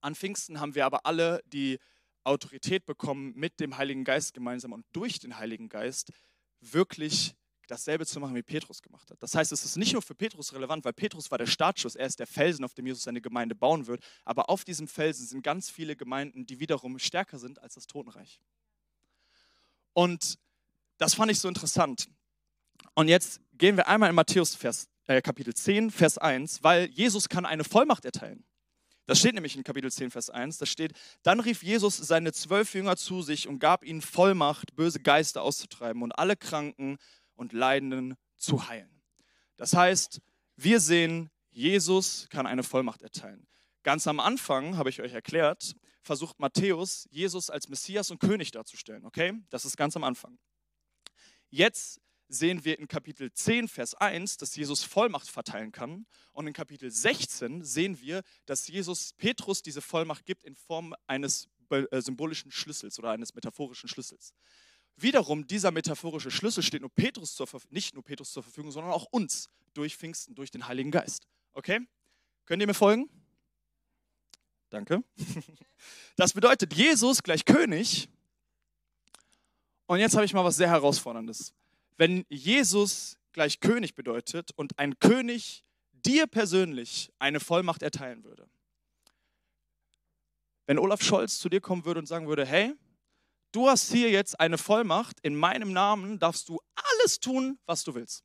An 0.00 0.14
Pfingsten 0.14 0.60
haben 0.60 0.76
wir 0.76 0.86
aber 0.86 1.06
alle 1.06 1.42
die 1.46 1.80
Autorität 2.22 2.86
bekommen, 2.86 3.32
mit 3.34 3.58
dem 3.58 3.76
Heiligen 3.76 4.04
Geist 4.04 4.32
gemeinsam 4.32 4.72
und 4.72 4.86
durch 4.92 5.18
den 5.18 5.38
Heiligen 5.38 5.68
Geist 5.68 6.12
wirklich 6.60 7.34
dasselbe 7.72 8.04
zu 8.04 8.20
machen, 8.20 8.34
wie 8.34 8.42
Petrus 8.42 8.82
gemacht 8.82 9.10
hat. 9.10 9.22
Das 9.22 9.34
heißt, 9.34 9.50
es 9.50 9.64
ist 9.64 9.76
nicht 9.76 9.94
nur 9.94 10.02
für 10.02 10.14
Petrus 10.14 10.52
relevant, 10.52 10.84
weil 10.84 10.92
Petrus 10.92 11.30
war 11.30 11.38
der 11.38 11.46
Startschuss, 11.46 11.96
er 11.96 12.06
ist 12.06 12.18
der 12.18 12.26
Felsen, 12.26 12.64
auf 12.64 12.74
dem 12.74 12.86
Jesus 12.86 13.04
seine 13.04 13.22
Gemeinde 13.22 13.54
bauen 13.54 13.86
wird, 13.86 14.04
aber 14.24 14.50
auf 14.50 14.64
diesem 14.64 14.86
Felsen 14.86 15.26
sind 15.26 15.42
ganz 15.42 15.70
viele 15.70 15.96
Gemeinden, 15.96 16.44
die 16.44 16.60
wiederum 16.60 16.98
stärker 16.98 17.38
sind 17.38 17.60
als 17.60 17.74
das 17.74 17.86
Totenreich. 17.86 18.40
Und 19.94 20.38
das 20.98 21.14
fand 21.14 21.32
ich 21.32 21.40
so 21.40 21.48
interessant. 21.48 22.08
Und 22.94 23.08
jetzt 23.08 23.40
gehen 23.54 23.76
wir 23.76 23.88
einmal 23.88 24.10
in 24.10 24.14
Matthäus 24.14 24.54
Vers, 24.54 24.88
äh, 25.06 25.22
Kapitel 25.22 25.54
10, 25.54 25.90
Vers 25.90 26.18
1, 26.18 26.62
weil 26.62 26.90
Jesus 26.90 27.28
kann 27.28 27.46
eine 27.46 27.64
Vollmacht 27.64 28.04
erteilen. 28.04 28.44
Das 29.06 29.18
steht 29.18 29.34
nämlich 29.34 29.56
in 29.56 29.64
Kapitel 29.64 29.90
10, 29.90 30.10
Vers 30.10 30.30
1. 30.30 30.58
Da 30.58 30.66
steht, 30.66 30.92
dann 31.22 31.40
rief 31.40 31.62
Jesus 31.62 31.96
seine 31.96 32.32
zwölf 32.32 32.72
Jünger 32.74 32.96
zu 32.96 33.22
sich 33.22 33.48
und 33.48 33.58
gab 33.58 33.84
ihnen 33.84 34.00
Vollmacht, 34.00 34.76
böse 34.76 35.00
Geister 35.00 35.42
auszutreiben 35.42 36.02
und 36.02 36.12
alle 36.12 36.36
Kranken 36.36 36.98
und 37.42 37.52
Leidenden 37.52 38.14
zu 38.36 38.68
heilen. 38.68 39.02
Das 39.56 39.74
heißt, 39.74 40.22
wir 40.56 40.80
sehen, 40.80 41.30
Jesus 41.50 42.26
kann 42.30 42.46
eine 42.46 42.62
Vollmacht 42.62 43.02
erteilen. 43.02 43.46
Ganz 43.82 44.06
am 44.06 44.20
Anfang, 44.20 44.76
habe 44.78 44.88
ich 44.88 45.02
euch 45.02 45.12
erklärt, 45.12 45.74
versucht 46.02 46.38
Matthäus, 46.38 47.06
Jesus 47.10 47.50
als 47.50 47.68
Messias 47.68 48.10
und 48.10 48.20
König 48.20 48.52
darzustellen. 48.52 49.04
Okay? 49.04 49.34
Das 49.50 49.64
ist 49.64 49.76
ganz 49.76 49.96
am 49.96 50.04
Anfang. 50.04 50.38
Jetzt 51.50 52.00
sehen 52.28 52.64
wir 52.64 52.78
in 52.78 52.88
Kapitel 52.88 53.30
10, 53.32 53.68
Vers 53.68 53.94
1, 53.94 54.38
dass 54.38 54.56
Jesus 54.56 54.84
Vollmacht 54.84 55.28
verteilen 55.28 55.72
kann. 55.72 56.06
Und 56.32 56.46
in 56.46 56.52
Kapitel 56.54 56.90
16 56.90 57.62
sehen 57.64 58.00
wir, 58.00 58.22
dass 58.46 58.68
Jesus 58.68 59.12
Petrus 59.14 59.62
diese 59.62 59.82
Vollmacht 59.82 60.24
gibt 60.24 60.44
in 60.44 60.54
Form 60.54 60.94
eines 61.06 61.48
äh, 61.70 62.00
symbolischen 62.00 62.50
Schlüssels 62.50 62.98
oder 62.98 63.10
eines 63.10 63.34
metaphorischen 63.34 63.88
Schlüssels. 63.88 64.32
Wiederum, 64.96 65.46
dieser 65.46 65.70
metaphorische 65.70 66.30
Schlüssel 66.30 66.62
steht 66.62 66.82
nur 66.82 66.90
Petrus 66.90 67.34
zur, 67.34 67.48
nicht 67.70 67.94
nur 67.94 68.04
Petrus 68.04 68.32
zur 68.32 68.42
Verfügung, 68.42 68.70
sondern 68.70 68.92
auch 68.92 69.06
uns 69.10 69.48
durch 69.74 69.96
Pfingsten, 69.96 70.34
durch 70.34 70.50
den 70.50 70.66
Heiligen 70.68 70.90
Geist. 70.90 71.26
Okay? 71.54 71.80
Könnt 72.44 72.60
ihr 72.60 72.66
mir 72.66 72.74
folgen? 72.74 73.08
Danke. 74.70 75.02
Das 76.14 76.34
bedeutet, 76.34 76.74
Jesus 76.74 77.22
gleich 77.22 77.44
König. 77.44 78.08
Und 79.86 79.98
jetzt 79.98 80.14
habe 80.14 80.24
ich 80.24 80.34
mal 80.34 80.44
was 80.44 80.56
sehr 80.56 80.68
Herausforderndes. 80.68 81.54
Wenn 81.96 82.24
Jesus 82.28 83.18
gleich 83.32 83.60
König 83.60 83.94
bedeutet 83.94 84.52
und 84.56 84.78
ein 84.78 84.98
König 84.98 85.64
dir 85.92 86.26
persönlich 86.26 87.12
eine 87.18 87.40
Vollmacht 87.40 87.82
erteilen 87.82 88.24
würde. 88.24 88.48
Wenn 90.66 90.78
Olaf 90.78 91.02
Scholz 91.02 91.38
zu 91.38 91.48
dir 91.48 91.60
kommen 91.60 91.84
würde 91.84 92.00
und 92.00 92.06
sagen 92.06 92.28
würde, 92.28 92.46
hey, 92.46 92.74
du 93.52 93.68
hast 93.68 93.92
hier 93.92 94.10
jetzt 94.10 94.38
eine 94.40 94.58
Vollmacht, 94.58 95.18
in 95.20 95.36
meinem 95.36 95.72
Namen 95.72 96.18
darfst 96.18 96.48
du 96.48 96.60
alles 96.74 97.20
tun, 97.20 97.58
was 97.66 97.84
du 97.84 97.94
willst. 97.94 98.24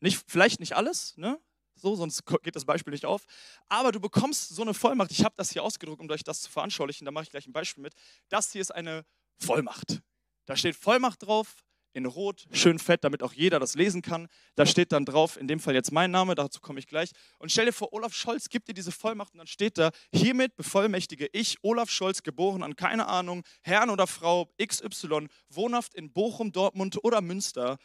Nicht, 0.00 0.22
vielleicht 0.26 0.60
nicht 0.60 0.74
alles, 0.74 1.16
ne? 1.16 1.40
so, 1.76 1.94
sonst 1.96 2.24
geht 2.42 2.56
das 2.56 2.64
Beispiel 2.64 2.92
nicht 2.92 3.04
auf. 3.04 3.24
Aber 3.68 3.92
du 3.92 4.00
bekommst 4.00 4.48
so 4.48 4.62
eine 4.62 4.74
Vollmacht. 4.74 5.10
Ich 5.10 5.24
habe 5.24 5.34
das 5.36 5.50
hier 5.50 5.62
ausgedruckt, 5.62 6.00
um 6.00 6.10
euch 6.10 6.24
das 6.24 6.42
zu 6.42 6.50
veranschaulichen. 6.50 7.04
Da 7.04 7.10
mache 7.10 7.24
ich 7.24 7.30
gleich 7.30 7.46
ein 7.46 7.52
Beispiel 7.52 7.82
mit. 7.82 7.94
Das 8.28 8.52
hier 8.52 8.60
ist 8.60 8.74
eine 8.74 9.04
Vollmacht. 9.38 10.00
Da 10.46 10.56
steht 10.56 10.76
Vollmacht 10.76 11.22
drauf 11.22 11.64
in 11.94 12.06
Rot, 12.06 12.46
schön 12.50 12.78
fett, 12.78 13.04
damit 13.04 13.22
auch 13.22 13.32
jeder 13.32 13.60
das 13.60 13.76
lesen 13.76 14.02
kann. 14.02 14.28
Da 14.56 14.66
steht 14.66 14.92
dann 14.92 15.04
drauf, 15.04 15.36
in 15.36 15.46
dem 15.46 15.60
Fall 15.60 15.74
jetzt 15.74 15.92
mein 15.92 16.10
Name, 16.10 16.34
dazu 16.34 16.60
komme 16.60 16.80
ich 16.80 16.88
gleich. 16.88 17.12
Und 17.38 17.52
stell 17.52 17.66
dir 17.66 17.72
vor, 17.72 17.92
Olaf 17.92 18.12
Scholz 18.12 18.48
gibt 18.48 18.68
dir 18.68 18.74
diese 18.74 18.90
Vollmacht 18.92 19.32
und 19.32 19.38
dann 19.38 19.46
steht 19.46 19.78
da, 19.78 19.90
hiermit 20.12 20.56
bevollmächtige 20.56 21.28
ich, 21.32 21.58
Olaf 21.62 21.90
Scholz, 21.90 22.24
geboren 22.24 22.64
an 22.64 22.74
keine 22.74 23.06
Ahnung, 23.06 23.44
Herrn 23.62 23.90
oder 23.90 24.08
Frau 24.08 24.52
XY, 24.60 25.28
wohnhaft 25.48 25.94
in 25.94 26.12
Bochum, 26.12 26.50
Dortmund 26.50 27.02
oder 27.04 27.20
Münster, 27.20 27.78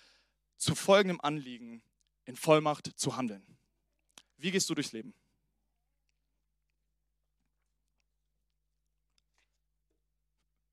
zu 0.57 0.75
folgendem 0.75 1.21
Anliegen 1.21 1.83
in 2.25 2.35
Vollmacht 2.35 2.91
zu 2.99 3.15
handeln. 3.15 3.45
Wie 4.37 4.51
gehst 4.51 4.69
du 4.69 4.73
durchs 4.73 4.91
Leben? 4.91 5.13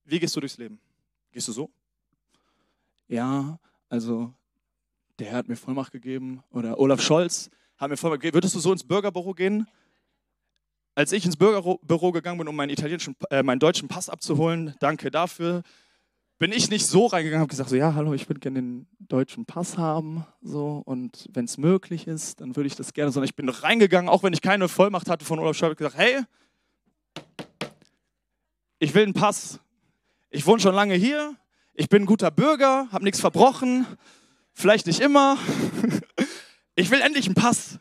Wie 0.05 0.19
gehst 0.19 0.35
du 0.35 0.41
durchs 0.41 0.57
Leben? 0.57 0.81
Gehst 1.33 1.49
du 1.49 1.53
so? 1.53 1.71
Ja, 3.09 3.59
also 3.89 4.33
der 5.19 5.29
Herr 5.29 5.39
hat 5.39 5.49
mir 5.49 5.57
Vollmacht 5.57 5.93
gegeben 5.93 6.43
oder 6.51 6.79
Olaf 6.79 7.01
Scholz 7.01 7.51
hat 7.79 7.91
mir 7.91 7.97
Vollmacht 7.97 8.21
gegeben. 8.21 8.35
Würdest 8.35 8.55
du 8.55 8.59
so 8.59 8.73
ins 8.73 8.85
Bürgerbüro 8.85 9.33
gehen? 9.33 9.67
Als 10.95 11.13
ich 11.13 11.25
ins 11.25 11.37
Bürgerbüro 11.37 12.13
gegangen 12.13 12.39
bin, 12.39 12.49
um 12.49 12.57
meinen, 12.57 12.71
italienischen, 12.71 13.17
äh, 13.31 13.43
meinen 13.43 13.59
deutschen 13.59 13.89
Pass 13.89 14.09
abzuholen, 14.09 14.75
danke 14.81 15.11
dafür. 15.11 15.63
bin 16.39 16.53
ich 16.53 16.69
nicht 16.69 16.87
so 16.87 17.07
reingegangen, 17.07 17.41
habe 17.41 17.51
gesagt, 17.51 17.71
so, 17.71 17.77
ja, 17.77 17.95
hallo, 17.95 18.13
ich 18.13 18.29
würde 18.29 18.41
gerne 18.41 18.61
den 18.61 18.87
deutschen 18.99 19.47
Pass 19.47 19.79
haben, 19.79 20.27
so, 20.43 20.83
und 20.85 21.29
wenn 21.33 21.47
es 21.47 21.57
möglich 21.57 22.07
ist, 22.07 22.41
dann 22.41 22.57
würde 22.57 22.67
ich 22.67 22.77
das 22.77 22.93
gerne, 22.93 23.11
sondern 23.11 23.29
ich 23.29 23.37
bin 23.37 23.49
reingegangen, 23.49 24.11
auch 24.11 24.23
wenn 24.23 24.35
ich 24.35 24.43
keine 24.43 24.69
Vollmacht 24.69 25.09
hatte 25.09 25.25
von 25.25 25.39
Olaf 25.39 25.57
Scholz, 25.57 25.77
gesagt, 25.77 25.97
hey, 25.97 26.23
ich 28.79 28.95
will 28.95 29.05
einen 29.05 29.15
Pass. 29.15 29.61
Ich 30.29 30.47
wohne 30.47 30.61
schon 30.61 30.75
lange 30.75 30.95
hier, 30.95 31.35
ich 31.77 31.89
bin 31.89 32.03
ein 32.03 32.07
guter 32.07 32.31
Bürger, 32.31 32.89
habe 32.91 33.05
nichts 33.05 33.21
verbrochen, 33.21 33.87
vielleicht 34.53 34.87
nicht 34.87 35.01
immer. 35.01 35.39
Ich 36.79 36.91
will 36.91 37.01
endlich 37.01 37.25
einen 37.25 37.35
Pass. 37.35 37.79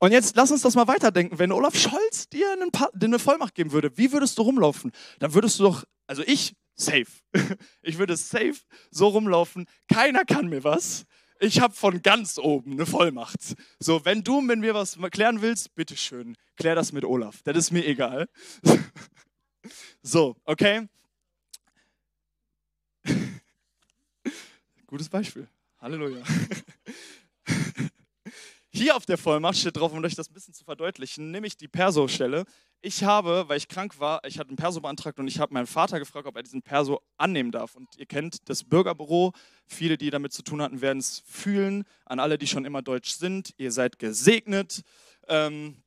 Und 0.00 0.10
jetzt 0.10 0.34
lass 0.34 0.50
uns 0.50 0.62
das 0.62 0.74
mal 0.74 0.88
weiterdenken. 0.88 1.38
Wenn 1.38 1.52
Olaf 1.52 1.76
Scholz 1.76 2.28
dir, 2.28 2.50
einen 2.50 2.72
pa 2.72 2.90
eine 3.00 3.20
Vollmacht 3.20 3.54
geben 3.54 3.70
würde, 3.70 3.96
wie 3.96 4.10
würdest 4.10 4.36
du 4.36 4.42
rumlaufen? 4.42 4.90
Dann 5.20 5.32
würdest 5.32 5.60
du 5.60 5.62
doch, 5.62 5.84
also 6.08 6.24
ich, 6.26 6.56
safe. 6.74 7.06
Ich 7.82 7.98
würde 7.98 8.16
safe 8.16 8.56
so 8.90 9.06
rumlaufen. 9.06 9.66
Keiner 9.86 10.24
kann 10.24 10.48
mir 10.48 10.64
was. 10.64 11.04
Ich 11.38 11.60
habe 11.60 11.72
von 11.72 12.02
ganz 12.02 12.36
oben 12.36 12.72
eine 12.72 12.84
Vollmacht. 12.84 13.54
So, 13.78 14.04
wenn 14.04 14.24
du 14.24 14.40
mit 14.40 14.58
mir 14.58 14.74
was 14.74 14.98
klären 15.12 15.40
willst, 15.40 15.72
bitteschön, 15.76 16.36
klär 16.56 16.74
das 16.74 16.90
mit 16.90 17.04
Olaf. 17.04 17.42
Das 17.44 17.56
ist 17.56 17.70
mir 17.70 17.86
egal. 17.86 18.28
So, 20.02 20.34
okay? 20.44 20.88
Gutes 24.92 25.08
Beispiel. 25.08 25.48
Halleluja. 25.78 26.22
Hier 28.68 28.94
auf 28.94 29.06
der 29.06 29.16
Vollmacht 29.16 29.56
steht 29.56 29.78
drauf, 29.78 29.90
um 29.90 30.04
euch 30.04 30.14
das 30.14 30.28
ein 30.28 30.34
bisschen 30.34 30.52
zu 30.52 30.64
verdeutlichen, 30.64 31.30
nämlich 31.30 31.56
die 31.56 31.66
Perso-Stelle. 31.66 32.44
Ich 32.82 33.02
habe, 33.02 33.44
weil 33.48 33.56
ich 33.56 33.68
krank 33.68 33.98
war, 34.00 34.22
ich 34.26 34.38
hatte 34.38 34.50
einen 34.50 34.58
Perso 34.58 34.82
beantragt 34.82 35.18
und 35.18 35.28
ich 35.28 35.38
habe 35.38 35.54
meinen 35.54 35.66
Vater 35.66 35.98
gefragt, 35.98 36.26
ob 36.26 36.36
er 36.36 36.42
diesen 36.42 36.60
Perso 36.60 37.00
annehmen 37.16 37.52
darf. 37.52 37.74
Und 37.74 37.88
ihr 37.96 38.04
kennt 38.04 38.50
das 38.50 38.64
Bürgerbüro. 38.64 39.32
Viele, 39.64 39.96
die 39.96 40.10
damit 40.10 40.34
zu 40.34 40.42
tun 40.42 40.60
hatten, 40.60 40.82
werden 40.82 40.98
es 40.98 41.22
fühlen. 41.24 41.84
An 42.04 42.20
alle, 42.20 42.36
die 42.36 42.46
schon 42.46 42.66
immer 42.66 42.82
deutsch 42.82 43.12
sind, 43.12 43.54
ihr 43.56 43.72
seid 43.72 43.98
gesegnet. 43.98 44.82
Ähm, 45.26 45.82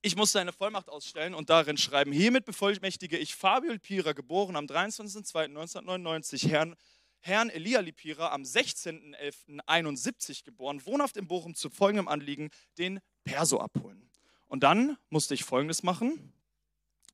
ich 0.00 0.16
musste 0.16 0.40
eine 0.40 0.52
Vollmacht 0.52 0.88
ausstellen 0.88 1.32
und 1.32 1.48
darin 1.48 1.76
schreiben, 1.76 2.10
hiermit 2.10 2.44
bevollmächtige 2.44 3.18
ich 3.18 3.36
Fabio 3.36 3.72
Pira, 3.78 4.14
geboren 4.14 4.56
am 4.56 4.64
23.02.1999, 4.66 6.48
Herrn 6.48 6.74
Herrn 7.24 7.50
Elia 7.50 7.78
Lipira 7.80 8.32
am 8.32 8.42
16.11.71 8.42 10.44
geboren, 10.44 10.84
wohnhaft 10.84 11.16
in 11.16 11.28
Bochum 11.28 11.54
zu 11.54 11.70
folgendem 11.70 12.08
Anliegen, 12.08 12.50
den 12.78 12.98
Perso 13.22 13.60
abholen. 13.60 14.10
Und 14.48 14.64
dann 14.64 14.98
musste 15.08 15.34
ich 15.34 15.44
folgendes 15.44 15.84
machen. 15.84 16.32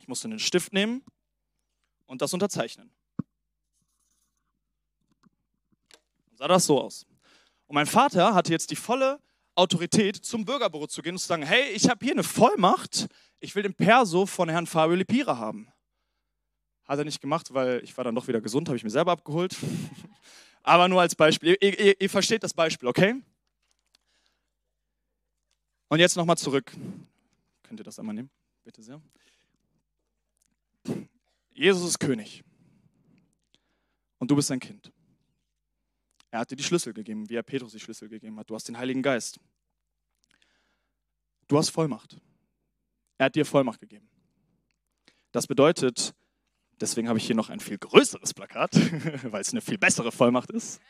Ich 0.00 0.08
musste 0.08 0.28
einen 0.28 0.38
Stift 0.38 0.72
nehmen 0.72 1.04
und 2.06 2.22
das 2.22 2.32
unterzeichnen. 2.32 2.90
Dann 6.26 6.36
sah 6.36 6.48
das 6.48 6.64
so 6.64 6.80
aus. 6.80 7.04
Und 7.66 7.74
mein 7.74 7.86
Vater 7.86 8.34
hatte 8.34 8.50
jetzt 8.50 8.70
die 8.70 8.76
volle 8.76 9.20
Autorität, 9.54 10.16
zum 10.16 10.46
Bürgerbüro 10.46 10.86
zu 10.86 11.02
gehen 11.02 11.16
und 11.16 11.18
zu 11.18 11.26
sagen, 11.26 11.42
hey, 11.42 11.68
ich 11.72 11.90
habe 11.90 12.02
hier 12.02 12.14
eine 12.14 12.24
Vollmacht, 12.24 13.08
ich 13.40 13.54
will 13.54 13.62
den 13.62 13.74
Perso 13.74 14.24
von 14.24 14.48
Herrn 14.48 14.66
Fabio 14.66 14.96
Lipira 14.96 15.36
haben. 15.36 15.70
Hat 16.88 16.98
er 16.98 17.04
nicht 17.04 17.20
gemacht, 17.20 17.52
weil 17.52 17.84
ich 17.84 17.94
war 17.96 18.04
dann 18.04 18.14
doch 18.14 18.26
wieder 18.26 18.40
gesund, 18.40 18.68
habe 18.68 18.76
ich 18.76 18.82
mir 18.82 18.90
selber 18.90 19.12
abgeholt. 19.12 19.54
Aber 20.62 20.88
nur 20.88 21.02
als 21.02 21.14
Beispiel. 21.14 21.56
Ihr, 21.60 21.78
ihr, 21.78 22.00
ihr 22.00 22.10
versteht 22.10 22.42
das 22.42 22.54
Beispiel, 22.54 22.88
okay? 22.88 23.22
Und 25.88 26.00
jetzt 26.00 26.16
nochmal 26.16 26.38
zurück. 26.38 26.72
Könnt 27.62 27.78
ihr 27.78 27.84
das 27.84 27.98
einmal 27.98 28.14
nehmen? 28.14 28.30
Bitte 28.64 28.82
sehr. 28.82 29.00
Jesus 31.50 31.86
ist 31.86 31.98
König. 31.98 32.42
Und 34.18 34.30
du 34.30 34.36
bist 34.36 34.48
sein 34.48 34.60
Kind. 34.60 34.90
Er 36.30 36.40
hat 36.40 36.50
dir 36.50 36.56
die 36.56 36.64
Schlüssel 36.64 36.92
gegeben, 36.92 37.28
wie 37.28 37.34
er 37.34 37.42
Petrus 37.42 37.72
die 37.72 37.80
Schlüssel 37.80 38.08
gegeben 38.08 38.38
hat. 38.38 38.48
Du 38.48 38.54
hast 38.54 38.68
den 38.68 38.78
Heiligen 38.78 39.02
Geist. 39.02 39.38
Du 41.48 41.58
hast 41.58 41.68
Vollmacht. 41.70 42.16
Er 43.18 43.26
hat 43.26 43.34
dir 43.34 43.44
Vollmacht 43.44 43.80
gegeben. 43.80 44.08
Das 45.32 45.46
bedeutet, 45.46 46.14
Deswegen 46.80 47.08
habe 47.08 47.18
ich 47.18 47.26
hier 47.26 47.34
noch 47.34 47.50
ein 47.50 47.60
viel 47.60 47.78
größeres 47.78 48.34
Plakat, 48.34 48.70
weil 49.24 49.40
es 49.40 49.50
eine 49.50 49.60
viel 49.60 49.78
bessere 49.78 50.12
Vollmacht 50.12 50.50
ist. 50.50 50.80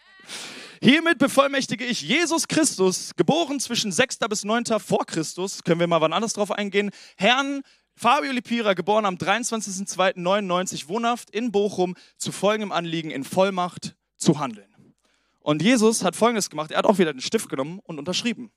Hiermit 0.83 1.19
bevollmächtige 1.19 1.85
ich 1.85 2.03
Jesus 2.03 2.47
Christus, 2.47 3.15
geboren 3.17 3.59
zwischen 3.59 3.91
6. 3.91 4.19
bis 4.29 4.45
9. 4.45 4.65
vor 4.79 5.07
Christus, 5.07 5.65
können 5.65 5.81
wir 5.81 5.87
mal 5.87 6.01
wann 6.01 6.13
anders 6.13 6.35
drauf 6.35 6.53
eingehen, 6.53 6.91
Herrn 7.17 7.63
Fabio 7.97 8.31
Lipira, 8.31 8.75
geboren 8.75 9.07
am 9.07 9.17
23.02.99, 9.17 10.87
wohnhaft 10.87 11.31
in 11.31 11.51
Bochum, 11.51 11.97
zu 12.17 12.31
folgendem 12.31 12.71
Anliegen 12.71 13.11
in 13.11 13.25
Vollmacht 13.25 13.97
zu 14.17 14.39
handeln. 14.39 14.95
Und 15.41 15.63
Jesus 15.63 16.05
hat 16.05 16.15
Folgendes 16.15 16.51
gemacht, 16.51 16.71
er 16.71 16.79
hat 16.79 16.87
auch 16.87 16.99
wieder 16.99 17.13
den 17.13 17.23
Stift 17.23 17.49
genommen 17.49 17.81
und 17.81 17.99
unterschrieben. 17.99 18.53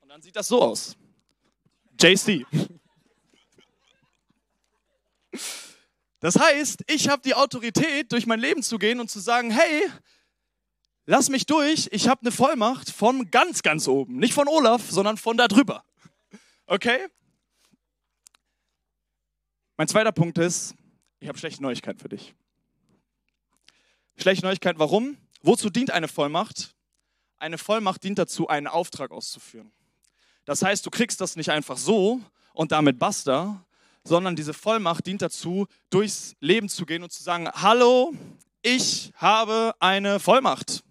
Und 0.00 0.08
dann 0.08 0.22
sieht 0.22 0.34
das 0.34 0.48
so 0.48 0.62
aus. 0.62 0.96
JC. 2.00 2.46
Das 6.20 6.38
heißt, 6.38 6.84
ich 6.88 7.08
habe 7.08 7.22
die 7.22 7.34
Autorität, 7.34 8.10
durch 8.12 8.26
mein 8.26 8.40
Leben 8.40 8.62
zu 8.62 8.78
gehen 8.78 9.00
und 9.00 9.10
zu 9.10 9.20
sagen, 9.20 9.50
hey, 9.50 9.90
lass 11.04 11.28
mich 11.28 11.46
durch, 11.46 11.88
ich 11.92 12.08
habe 12.08 12.22
eine 12.22 12.32
Vollmacht 12.32 12.90
von 12.90 13.30
ganz, 13.30 13.62
ganz 13.62 13.86
oben. 13.86 14.16
Nicht 14.18 14.34
von 14.34 14.48
Olaf, 14.48 14.90
sondern 14.90 15.16
von 15.18 15.36
da 15.36 15.46
drüber. 15.46 15.84
Okay? 16.66 17.06
Mein 19.76 19.88
zweiter 19.88 20.12
Punkt 20.12 20.38
ist, 20.38 20.74
ich 21.20 21.28
habe 21.28 21.38
schlechte 21.38 21.62
Neuigkeiten 21.62 21.98
für 21.98 22.08
dich. 22.08 22.34
Schlechte 24.16 24.46
Neuigkeiten, 24.46 24.78
warum? 24.78 25.18
Wozu 25.42 25.70
dient 25.70 25.90
eine 25.90 26.08
Vollmacht? 26.08 26.74
Eine 27.36 27.58
Vollmacht 27.58 28.02
dient 28.02 28.18
dazu, 28.18 28.48
einen 28.48 28.66
Auftrag 28.66 29.10
auszuführen. 29.10 29.70
Das 30.46 30.62
heißt, 30.62 30.86
du 30.86 30.90
kriegst 30.90 31.20
das 31.20 31.36
nicht 31.36 31.50
einfach 31.50 31.76
so 31.76 32.22
und 32.54 32.72
damit 32.72 32.98
basta, 32.98 33.62
sondern 34.04 34.36
diese 34.36 34.54
Vollmacht 34.54 35.04
dient 35.06 35.20
dazu, 35.20 35.66
durchs 35.90 36.34
Leben 36.40 36.68
zu 36.68 36.86
gehen 36.86 37.02
und 37.02 37.12
zu 37.12 37.22
sagen, 37.22 37.50
hallo, 37.52 38.14
ich 38.62 39.12
habe 39.16 39.74
eine 39.80 40.20
Vollmacht. 40.20 40.82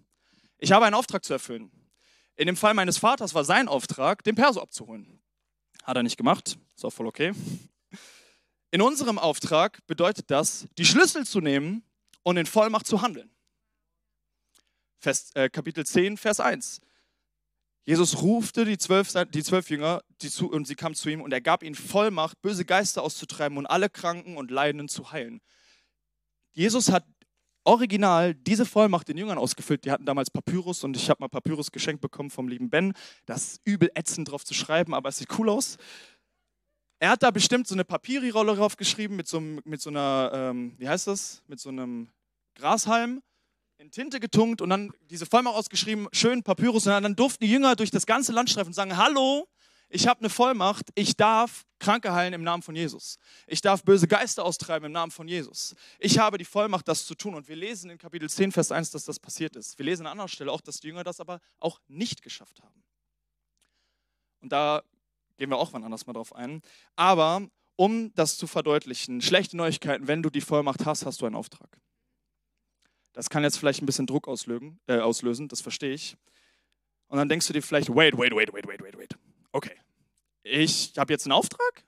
Ich 0.58 0.72
habe 0.72 0.84
einen 0.84 0.94
Auftrag 0.94 1.24
zu 1.24 1.32
erfüllen. 1.32 1.70
In 2.36 2.46
dem 2.46 2.56
Fall 2.56 2.74
meines 2.74 2.98
Vaters 2.98 3.34
war 3.34 3.44
sein 3.44 3.66
Auftrag, 3.66 4.22
den 4.22 4.34
Perso 4.34 4.60
abzuholen. 4.60 5.20
Hat 5.82 5.96
er 5.96 6.02
nicht 6.02 6.18
gemacht, 6.18 6.58
ist 6.76 6.84
auch 6.84 6.90
voll 6.90 7.06
okay. 7.06 7.32
In 8.70 8.82
unserem 8.82 9.18
Auftrag 9.18 9.86
bedeutet 9.86 10.30
das, 10.30 10.66
die 10.76 10.84
Schlüssel 10.84 11.24
zu 11.24 11.40
nehmen 11.40 11.82
und 12.22 12.36
in 12.36 12.44
Vollmacht 12.44 12.86
zu 12.86 13.00
handeln. 13.00 13.30
Vers, 14.98 15.30
äh, 15.34 15.48
Kapitel 15.48 15.86
10, 15.86 16.18
Vers 16.18 16.40
1. 16.40 16.80
Jesus 17.86 18.20
rufte 18.20 18.64
die 18.64 18.78
zwölf, 18.78 19.12
die 19.30 19.44
zwölf 19.44 19.70
Jünger 19.70 20.02
die 20.20 20.28
zu, 20.28 20.50
und 20.50 20.66
sie 20.66 20.74
kamen 20.74 20.96
zu 20.96 21.08
ihm 21.08 21.20
und 21.20 21.32
er 21.32 21.40
gab 21.40 21.62
ihnen 21.62 21.76
Vollmacht, 21.76 22.42
böse 22.42 22.64
Geister 22.64 23.02
auszutreiben 23.02 23.56
und 23.56 23.66
alle 23.66 23.88
Kranken 23.88 24.36
und 24.36 24.50
Leidenden 24.50 24.88
zu 24.88 25.12
heilen. 25.12 25.40
Jesus 26.52 26.90
hat 26.90 27.04
original 27.62 28.34
diese 28.34 28.66
Vollmacht 28.66 29.08
den 29.08 29.18
Jüngern 29.18 29.38
ausgefüllt. 29.38 29.84
Die 29.84 29.92
hatten 29.92 30.04
damals 30.04 30.30
Papyrus 30.30 30.82
und 30.84 30.96
ich 30.96 31.08
habe 31.10 31.20
mal 31.20 31.28
Papyrus 31.28 31.70
geschenkt 31.70 32.00
bekommen 32.00 32.30
vom 32.30 32.48
lieben 32.48 32.70
Ben. 32.70 32.92
Das 33.24 33.52
ist 33.52 33.60
übel 33.64 33.90
ätzend 33.94 34.30
drauf 34.30 34.44
zu 34.44 34.54
schreiben, 34.54 34.94
aber 34.94 35.08
es 35.10 35.18
sieht 35.18 35.38
cool 35.38 35.48
aus. 35.48 35.76
Er 36.98 37.10
hat 37.10 37.22
da 37.22 37.30
bestimmt 37.30 37.68
so 37.68 37.74
eine 37.74 37.84
Papyri-Rolle 37.84 38.56
drauf 38.56 38.76
geschrieben 38.76 39.16
mit 39.16 39.28
so, 39.28 39.40
mit 39.40 39.80
so 39.80 39.90
einer, 39.90 40.30
ähm, 40.32 40.74
wie 40.78 40.88
heißt 40.88 41.06
das, 41.06 41.42
mit 41.46 41.60
so 41.60 41.68
einem 41.68 42.08
Grashalm 42.54 43.22
in 43.78 43.90
Tinte 43.90 44.20
getunkt 44.20 44.62
und 44.62 44.70
dann 44.70 44.90
diese 45.10 45.26
Vollmacht 45.26 45.56
ausgeschrieben, 45.56 46.08
schön 46.12 46.42
Papyrus. 46.42 46.86
Und 46.86 47.02
dann 47.02 47.16
durften 47.16 47.44
die 47.44 47.50
Jünger 47.50 47.76
durch 47.76 47.90
das 47.90 48.06
ganze 48.06 48.32
Land 48.32 48.50
streifen 48.50 48.68
und 48.68 48.74
sagen, 48.74 48.96
hallo, 48.96 49.48
ich 49.88 50.08
habe 50.08 50.20
eine 50.20 50.30
Vollmacht, 50.30 50.90
ich 50.94 51.16
darf 51.16 51.64
Kranke 51.78 52.12
heilen 52.12 52.32
im 52.32 52.42
Namen 52.42 52.62
von 52.62 52.74
Jesus. 52.74 53.18
Ich 53.46 53.60
darf 53.60 53.84
böse 53.84 54.08
Geister 54.08 54.44
austreiben 54.44 54.86
im 54.86 54.92
Namen 54.92 55.12
von 55.12 55.28
Jesus. 55.28 55.76
Ich 55.98 56.18
habe 56.18 56.38
die 56.38 56.44
Vollmacht, 56.44 56.88
das 56.88 57.06
zu 57.06 57.14
tun. 57.14 57.34
Und 57.34 57.48
wir 57.48 57.56
lesen 57.56 57.90
in 57.90 57.98
Kapitel 57.98 58.28
10, 58.28 58.50
Vers 58.50 58.72
1, 58.72 58.90
dass 58.90 59.04
das 59.04 59.20
passiert 59.20 59.54
ist. 59.54 59.78
Wir 59.78 59.84
lesen 59.84 60.06
an 60.06 60.12
anderer 60.12 60.28
Stelle 60.28 60.50
auch, 60.50 60.60
dass 60.60 60.80
die 60.80 60.88
Jünger 60.88 61.04
das 61.04 61.20
aber 61.20 61.40
auch 61.58 61.80
nicht 61.86 62.22
geschafft 62.22 62.62
haben. 62.62 62.82
Und 64.40 64.50
da 64.50 64.82
gehen 65.36 65.50
wir 65.50 65.58
auch 65.58 65.72
wann 65.72 65.84
anders 65.84 66.06
mal 66.06 66.14
drauf 66.14 66.34
ein. 66.34 66.62
Aber 66.96 67.46
um 67.76 68.12
das 68.14 68.38
zu 68.38 68.46
verdeutlichen, 68.46 69.20
schlechte 69.20 69.56
Neuigkeiten, 69.56 70.08
wenn 70.08 70.22
du 70.22 70.30
die 70.30 70.40
Vollmacht 70.40 70.86
hast, 70.86 71.04
hast 71.04 71.20
du 71.20 71.26
einen 71.26 71.36
Auftrag. 71.36 71.78
Das 73.16 73.30
kann 73.30 73.42
jetzt 73.42 73.56
vielleicht 73.56 73.82
ein 73.82 73.86
bisschen 73.86 74.06
Druck 74.06 74.28
auslösen, 74.28 74.78
äh, 74.86 74.98
auslösen 74.98 75.48
das 75.48 75.62
verstehe 75.62 75.94
ich. 75.94 76.18
Und 77.06 77.16
dann 77.16 77.30
denkst 77.30 77.46
du 77.46 77.54
dir 77.54 77.62
vielleicht, 77.62 77.88
wait, 77.88 78.16
wait, 78.18 78.36
wait, 78.36 78.52
wait, 78.52 78.68
wait, 78.68 78.82
wait, 78.82 78.98
wait. 78.98 79.16
Okay, 79.52 79.74
ich 80.42 80.92
habe 80.98 81.14
jetzt 81.14 81.24
einen 81.24 81.32
Auftrag? 81.32 81.82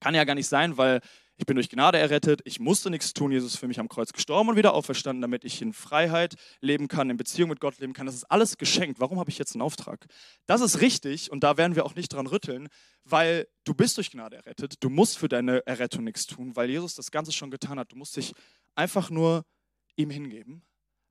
Kann 0.00 0.14
ja 0.14 0.24
gar 0.24 0.34
nicht 0.34 0.48
sein, 0.48 0.76
weil 0.76 1.00
Ich 1.42 1.46
bin 1.46 1.56
durch 1.56 1.70
Gnade 1.70 1.98
errettet, 1.98 2.40
ich 2.44 2.60
musste 2.60 2.90
nichts 2.90 3.14
tun, 3.14 3.32
Jesus 3.32 3.54
ist 3.54 3.58
für 3.58 3.66
mich 3.66 3.80
am 3.80 3.88
Kreuz 3.88 4.12
gestorben 4.12 4.50
und 4.50 4.56
wieder 4.56 4.74
auferstanden, 4.74 5.22
damit 5.22 5.44
ich 5.44 5.60
in 5.60 5.72
Freiheit 5.72 6.34
leben 6.60 6.88
kann, 6.88 7.10
in 7.10 7.16
Beziehung 7.16 7.48
mit 7.48 7.58
Gott 7.58 7.78
leben 7.78 7.94
kann. 7.94 8.06
Das 8.06 8.14
ist 8.14 8.30
alles 8.30 8.58
geschenkt. 8.58 9.00
Warum 9.00 9.18
habe 9.18 9.30
ich 9.30 9.38
jetzt 9.38 9.54
einen 9.54 9.62
Auftrag? 9.62 10.06
Das 10.46 10.60
ist 10.60 10.80
richtig 10.80 11.32
und 11.32 11.42
da 11.42 11.56
werden 11.56 11.74
wir 11.74 11.84
auch 11.84 11.96
nicht 11.96 12.12
dran 12.12 12.26
rütteln, 12.26 12.68
weil 13.04 13.48
du 13.64 13.74
bist 13.74 13.96
durch 13.96 14.10
Gnade 14.10 14.36
errettet. 14.36 14.74
Du 14.84 14.88
musst 14.90 15.18
für 15.18 15.28
deine 15.28 15.66
Errettung 15.66 16.04
nichts 16.04 16.26
tun, 16.26 16.54
weil 16.54 16.70
Jesus 16.70 16.94
das 16.94 17.10
Ganze 17.10 17.32
schon 17.32 17.50
getan 17.50 17.78
hat. 17.78 17.90
Du 17.90 17.96
musst 17.96 18.16
dich 18.16 18.34
einfach 18.76 19.10
nur 19.10 19.44
ihm 19.96 20.10
hingeben. 20.10 20.62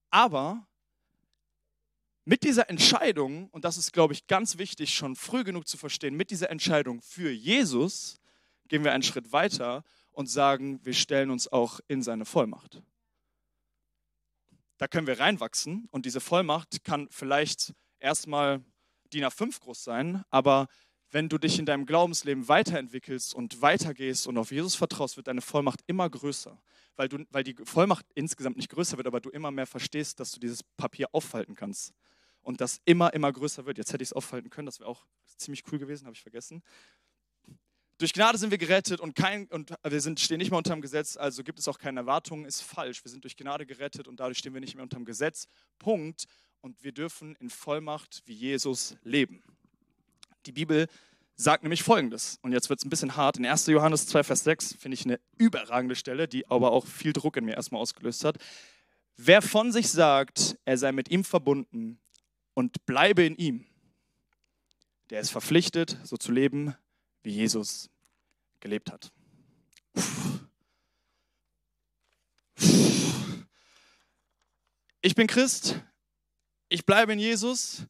Aber 0.10 0.68
mit 2.26 2.44
dieser 2.44 2.70
Entscheidung, 2.70 3.50
und 3.50 3.66
das 3.66 3.78
ist, 3.78 3.94
glaube 3.94 4.14
ich, 4.14 4.28
ganz 4.28 4.58
wichtig, 4.58 4.94
schon 4.94 5.16
früh 5.16 5.44
genug 5.44 5.68
zu 5.68 5.78
verstehen, 5.78 6.16
mit 6.16 6.30
dieser 6.30 6.50
Entscheidung 6.50 7.02
für 7.02 7.32
Jesus 7.32 8.20
gehen 8.68 8.84
wir 8.84 8.94
einen 8.94 9.04
Schritt 9.04 9.32
weiter 9.32 9.84
und 10.12 10.28
sagen, 10.28 10.80
wir 10.86 10.94
stellen 10.94 11.32
uns 11.32 11.48
auch 11.48 11.80
in 11.88 12.02
seine 12.02 12.26
Vollmacht. 12.26 12.82
Da 14.78 14.88
können 14.88 15.08
wir 15.08 15.20
reinwachsen 15.20 15.88
und 15.92 16.06
diese 16.06 16.22
Vollmacht 16.22 16.84
kann 16.84 17.08
vielleicht 17.12 17.74
erstmal 18.00 18.64
DIN 19.14 19.26
A5 19.26 19.60
groß 19.60 19.84
sein, 19.84 20.24
aber 20.30 20.68
wenn 21.12 21.28
du 21.28 21.38
dich 21.38 21.60
in 21.60 21.66
deinem 21.66 21.86
Glaubensleben 21.86 22.48
weiterentwickelst 22.48 23.36
und 23.36 23.62
weitergehst 23.62 24.28
und 24.28 24.38
auf 24.38 24.52
Jesus 24.52 24.76
vertraust, 24.76 25.18
wird 25.18 25.28
deine 25.28 25.42
Vollmacht 25.42 25.82
immer 25.88 26.10
größer, 26.10 26.58
weil, 26.96 27.10
du, 27.10 27.26
weil 27.32 27.44
die 27.44 27.56
Vollmacht 27.64 28.06
insgesamt 28.16 28.58
nicht 28.58 28.70
größer 28.70 28.98
wird, 28.98 29.08
aber 29.08 29.20
du 29.20 29.30
immer 29.30 29.52
mehr 29.52 29.68
verstehst, 29.68 30.20
dass 30.20 30.32
du 30.32 30.40
dieses 30.40 30.64
Papier 30.64 31.10
auffalten 31.12 31.56
kannst 31.56 31.94
und 32.42 32.62
das 32.62 32.82
immer, 32.86 33.14
immer 33.14 33.32
größer 33.32 33.66
wird. 33.66 33.78
Jetzt 33.78 33.92
hätte 33.92 34.04
ich 34.04 34.10
es 34.10 34.14
auffalten 34.14 34.50
können, 34.50 34.66
das 34.66 34.80
wäre 34.80 34.90
auch 34.90 35.06
ziemlich 35.38 35.64
cool 35.72 35.80
gewesen, 35.80 36.06
habe 36.06 36.16
ich 36.16 36.22
vergessen. 36.22 36.64
Durch 37.98 38.14
Gnade 38.14 38.38
sind 38.38 38.50
wir 38.50 38.58
gerettet 38.58 39.00
und, 39.00 39.14
kein, 39.16 39.46
und 39.48 39.76
wir 39.88 40.02
sind, 40.02 40.20
stehen 40.20 40.40
nicht 40.40 40.50
mehr 40.50 40.58
unter 40.58 40.74
dem 40.74 40.82
Gesetz, 40.82 41.18
also 41.18 41.44
gibt 41.44 41.60
es 41.60 41.68
auch 41.68 41.78
keine 41.78 42.00
Erwartungen, 42.00 42.46
ist 42.46 42.62
falsch. 42.62 43.04
Wir 43.04 43.12
sind 43.12 43.24
durch 43.24 43.36
Gnade 43.36 43.68
gerettet 43.68 44.08
und 44.08 44.20
dadurch 44.20 44.40
stehen 44.40 44.56
wir 44.56 44.62
nicht 44.62 44.74
mehr 44.74 44.84
unter 44.84 44.98
dem 44.98 45.06
Gesetz. 45.06 45.48
Punkt. 45.78 46.26
Und 46.62 46.84
wir 46.84 46.94
dürfen 46.94 47.36
in 47.36 47.50
Vollmacht 47.50 48.24
wie 48.26 48.34
Jesus 48.34 48.96
leben. 49.04 49.44
Die 50.46 50.52
Bibel 50.52 50.88
sagt 51.36 51.64
nämlich 51.64 51.84
Folgendes, 51.84 52.40
und 52.42 52.52
jetzt 52.52 52.70
wird 52.70 52.80
es 52.80 52.86
ein 52.86 52.90
bisschen 52.90 53.16
hart. 53.16 53.38
In 53.38 53.46
1. 53.46 53.68
Johannes 53.68 54.08
2, 54.08 54.24
Vers 54.24 54.44
6 54.44 54.76
finde 54.76 54.96
ich 54.96 55.06
eine 55.06 55.20
überragende 55.38 55.96
Stelle, 55.96 56.28
die 56.28 56.48
aber 56.48 56.72
auch 56.72 56.86
viel 56.86 57.14
Druck 57.14 57.38
in 57.38 57.46
mir 57.46 57.56
erstmal 57.56 57.82
ausgelöst 57.82 58.24
hat. 58.24 58.38
Wer 59.18 59.42
von 59.42 59.72
sich 59.72 59.90
sagt, 59.90 60.58
er 60.66 60.78
sei 60.78 60.92
mit 60.92 61.10
ihm 61.10 61.24
verbunden 61.24 62.00
und 62.54 62.86
bleibe 62.86 63.24
in 63.24 63.36
ihm, 63.36 63.66
der 65.10 65.20
ist 65.20 65.32
verpflichtet, 65.32 65.98
so 66.04 66.18
zu 66.18 66.32
leben, 66.32 66.76
wie 67.24 67.32
Jesus 67.32 67.90
gelebt 68.60 68.92
hat. 68.92 69.12
Ich 75.04 75.16
bin 75.16 75.28
Christ, 75.28 75.82
ich 76.70 76.86
bleibe 76.86 77.14
in 77.14 77.20
Jesus 77.20 77.86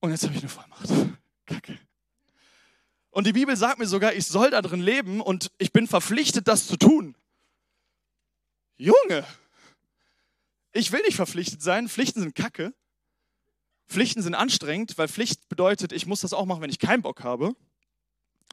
und 0.00 0.10
jetzt 0.10 0.24
habe 0.24 0.34
ich 0.34 0.40
eine 0.40 0.48
Vollmacht. 0.48 1.11
Kacke. 1.46 1.78
Und 3.10 3.26
die 3.26 3.34
Bibel 3.34 3.56
sagt 3.56 3.78
mir 3.78 3.86
sogar, 3.86 4.14
ich 4.14 4.26
soll 4.26 4.50
da 4.50 4.62
drin 4.62 4.80
leben 4.80 5.20
und 5.20 5.52
ich 5.58 5.70
bin 5.70 5.86
verpflichtet, 5.86 6.48
das 6.48 6.66
zu 6.66 6.78
tun. 6.78 7.14
Junge, 8.78 9.26
ich 10.72 10.92
will 10.92 11.02
nicht 11.02 11.16
verpflichtet 11.16 11.60
sein. 11.60 11.90
Pflichten 11.90 12.20
sind 12.20 12.34
Kacke. 12.34 12.72
Pflichten 13.86 14.22
sind 14.22 14.34
anstrengend, 14.34 14.96
weil 14.96 15.08
Pflicht 15.08 15.50
bedeutet, 15.50 15.92
ich 15.92 16.06
muss 16.06 16.22
das 16.22 16.32
auch 16.32 16.46
machen, 16.46 16.62
wenn 16.62 16.70
ich 16.70 16.78
keinen 16.78 17.02
Bock 17.02 17.22
habe. 17.22 17.54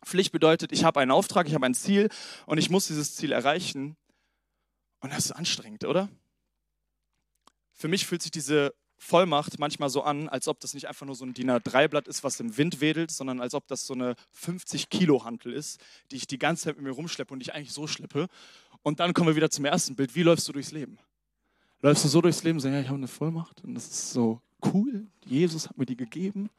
Pflicht 0.03 0.34
bedeutet, 0.34 0.74
ich 0.74 0.84
habe 0.84 1.00
einen 1.00 1.12
Auftrag, 1.12 1.48
ich 1.48 1.55
habe 1.55 1.65
ein 1.65 1.74
Ziel 1.74 2.10
und 2.46 2.58
ich 2.58 2.69
muss 2.69 2.88
dieses 2.88 3.15
Ziel 3.15 3.31
erreichen. 3.31 3.96
Und 5.00 5.13
das 5.13 5.25
ist 5.25 5.31
anstrengend, 5.31 5.86
oder? 5.86 6.10
Für 7.74 7.88
mich 7.88 8.05
fühlt 8.05 8.22
sich 8.22 8.31
diese 8.31 8.74
Vollmacht 9.01 9.60
manchmal 9.60 9.89
so 9.89 10.03
an, 10.03 10.27
als 10.27 10.48
ob 10.48 10.60
das 10.60 10.74
nicht 10.74 10.88
einfach 10.88 11.06
nur 11.06 11.15
so 11.15 11.25
ein 11.25 11.34
DIN 11.34 11.50
A3-Blatt 11.50 12.08
ist, 12.08 12.24
was 12.24 12.39
im 12.39 12.58
Wind 12.58 12.82
wedelt, 12.82 13.12
sondern 13.12 13.39
als 13.39 13.53
ob 13.53 13.65
das 13.68 13.88
so 13.88 13.94
eine 13.94 14.15
50-Kilo-Hantel 14.38 15.53
ist, 15.53 15.79
die 16.12 16.18
ich 16.18 16.27
die 16.27 16.38
ganze 16.38 16.65
Zeit 16.65 16.75
mit 16.75 16.86
mir 16.86 16.91
rumschleppe 16.91 17.34
und 17.34 17.41
ich 17.41 17.56
eigentlich 17.56 17.72
so 17.72 17.88
schleppe. 17.88 18.27
Und 18.84 19.00
dann 19.00 19.13
kommen 19.13 19.29
wir 19.29 19.36
wieder 19.38 19.50
zum 19.50 19.65
ersten 19.65 19.96
Bild. 19.96 20.15
Wie 20.15 20.24
läufst 20.24 20.48
du 20.48 20.51
durchs 20.51 20.72
Leben? 20.72 21.00
Läufst 21.82 22.03
du 22.03 22.10
so 22.10 22.22
durchs 22.22 22.44
Leben, 22.44 22.60
sagst, 22.60 22.74
ja, 22.74 22.82
ich 22.82 22.88
habe 22.88 22.98
eine 22.98 23.08
Vollmacht 23.08 23.63
und 23.63 23.74
das 23.74 23.86
ist 23.86 24.12
so 24.12 24.41
cool, 24.74 25.08
Jesus 25.25 25.70
hat 25.70 25.77
mir 25.77 25.86
die 25.86 25.96
gegeben 25.96 26.50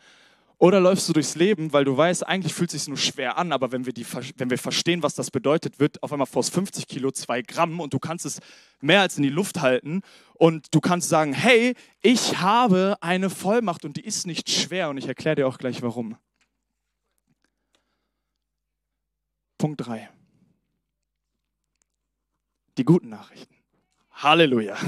oder 0.60 0.78
läufst 0.78 1.08
du 1.08 1.14
durchs 1.14 1.34
Leben, 1.36 1.72
weil 1.72 1.86
du 1.86 1.96
weißt, 1.96 2.26
eigentlich 2.26 2.52
fühlt 2.52 2.74
es 2.74 2.82
sich 2.82 2.88
nur 2.88 2.98
schwer 2.98 3.38
an, 3.38 3.50
aber 3.50 3.72
wenn 3.72 3.86
wir, 3.86 3.94
die, 3.94 4.04
wenn 4.36 4.50
wir 4.50 4.58
verstehen, 4.58 5.02
was 5.02 5.14
das 5.14 5.30
bedeutet, 5.30 5.80
wird 5.80 6.02
auf 6.02 6.12
einmal 6.12 6.26
vor 6.26 6.44
50 6.44 6.86
Kilo 6.86 7.10
2 7.10 7.40
Gramm 7.42 7.80
und 7.80 7.94
du 7.94 7.98
kannst 7.98 8.26
es 8.26 8.40
mehr 8.82 9.00
als 9.00 9.16
in 9.16 9.22
die 9.22 9.30
Luft 9.30 9.62
halten 9.62 10.02
und 10.34 10.74
du 10.74 10.82
kannst 10.82 11.08
sagen, 11.08 11.32
hey, 11.32 11.74
ich 12.02 12.40
habe 12.40 12.98
eine 13.00 13.30
Vollmacht 13.30 13.86
und 13.86 13.96
die 13.96 14.04
ist 14.04 14.26
nicht 14.26 14.50
schwer 14.50 14.90
und 14.90 14.98
ich 14.98 15.08
erkläre 15.08 15.36
dir 15.36 15.48
auch 15.48 15.56
gleich 15.56 15.80
warum. 15.80 16.18
Punkt 19.56 19.80
3. 19.80 20.10
Die 22.76 22.84
guten 22.84 23.08
Nachrichten. 23.08 23.54
Halleluja. 24.12 24.76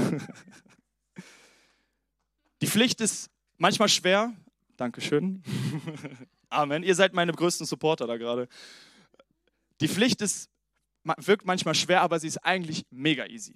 Die 2.61 2.67
Pflicht 2.67 3.01
ist 3.01 3.31
manchmal 3.57 3.89
schwer, 3.89 4.33
Dankeschön. 4.77 5.43
Amen. 6.49 6.83
Ihr 6.83 6.95
seid 6.95 7.13
meine 7.13 7.31
größten 7.31 7.65
Supporter 7.65 8.07
da 8.07 8.17
gerade. 8.17 8.47
Die 9.81 9.87
Pflicht 9.87 10.21
ist, 10.21 10.49
wirkt 11.17 11.45
manchmal 11.45 11.75
schwer, 11.75 12.01
aber 12.01 12.19
sie 12.19 12.27
ist 12.27 12.37
eigentlich 12.37 12.85
mega 12.89 13.25
easy. 13.27 13.55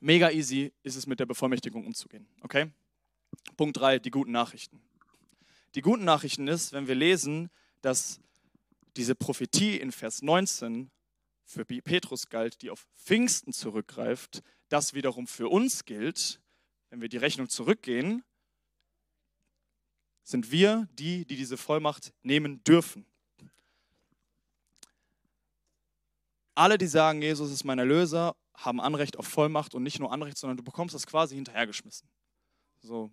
Mega 0.00 0.30
easy 0.30 0.72
ist 0.82 0.96
es 0.96 1.06
mit 1.06 1.20
der 1.20 1.26
Bevollmächtigung 1.26 1.86
umzugehen. 1.86 2.26
Okay? 2.42 2.70
Punkt 3.56 3.76
3, 3.76 3.98
die 4.00 4.10
guten 4.10 4.32
Nachrichten. 4.32 4.80
Die 5.74 5.80
guten 5.80 6.04
Nachrichten 6.04 6.48
ist, 6.48 6.72
wenn 6.72 6.88
wir 6.88 6.94
lesen, 6.94 7.50
dass 7.80 8.20
diese 8.96 9.14
Prophetie 9.14 9.76
in 9.76 9.92
Vers 9.92 10.20
19 10.20 10.90
für 11.44 11.64
Petrus 11.64 12.28
galt, 12.28 12.62
die 12.62 12.70
auf 12.70 12.86
Pfingsten 12.94 13.52
zurückgreift, 13.52 14.42
das 14.68 14.94
wiederum 14.94 15.26
für 15.26 15.48
uns 15.48 15.84
gilt, 15.84 16.40
wenn 16.90 17.00
wir 17.00 17.08
die 17.08 17.16
Rechnung 17.16 17.48
zurückgehen, 17.48 18.22
sind 20.22 20.50
wir 20.50 20.88
die, 20.92 21.24
die 21.24 21.36
diese 21.36 21.56
Vollmacht 21.56 22.12
nehmen 22.22 22.62
dürfen. 22.64 23.06
Alle, 26.54 26.78
die 26.78 26.86
sagen, 26.86 27.22
Jesus 27.22 27.50
ist 27.50 27.64
mein 27.64 27.78
Erlöser, 27.78 28.36
haben 28.54 28.80
Anrecht 28.80 29.18
auf 29.18 29.26
Vollmacht 29.26 29.74
und 29.74 29.82
nicht 29.82 29.98
nur 29.98 30.12
Anrecht, 30.12 30.36
sondern 30.36 30.56
du 30.56 30.62
bekommst 30.62 30.94
das 30.94 31.06
quasi 31.06 31.34
hinterhergeschmissen. 31.34 32.08
So, 32.82 33.10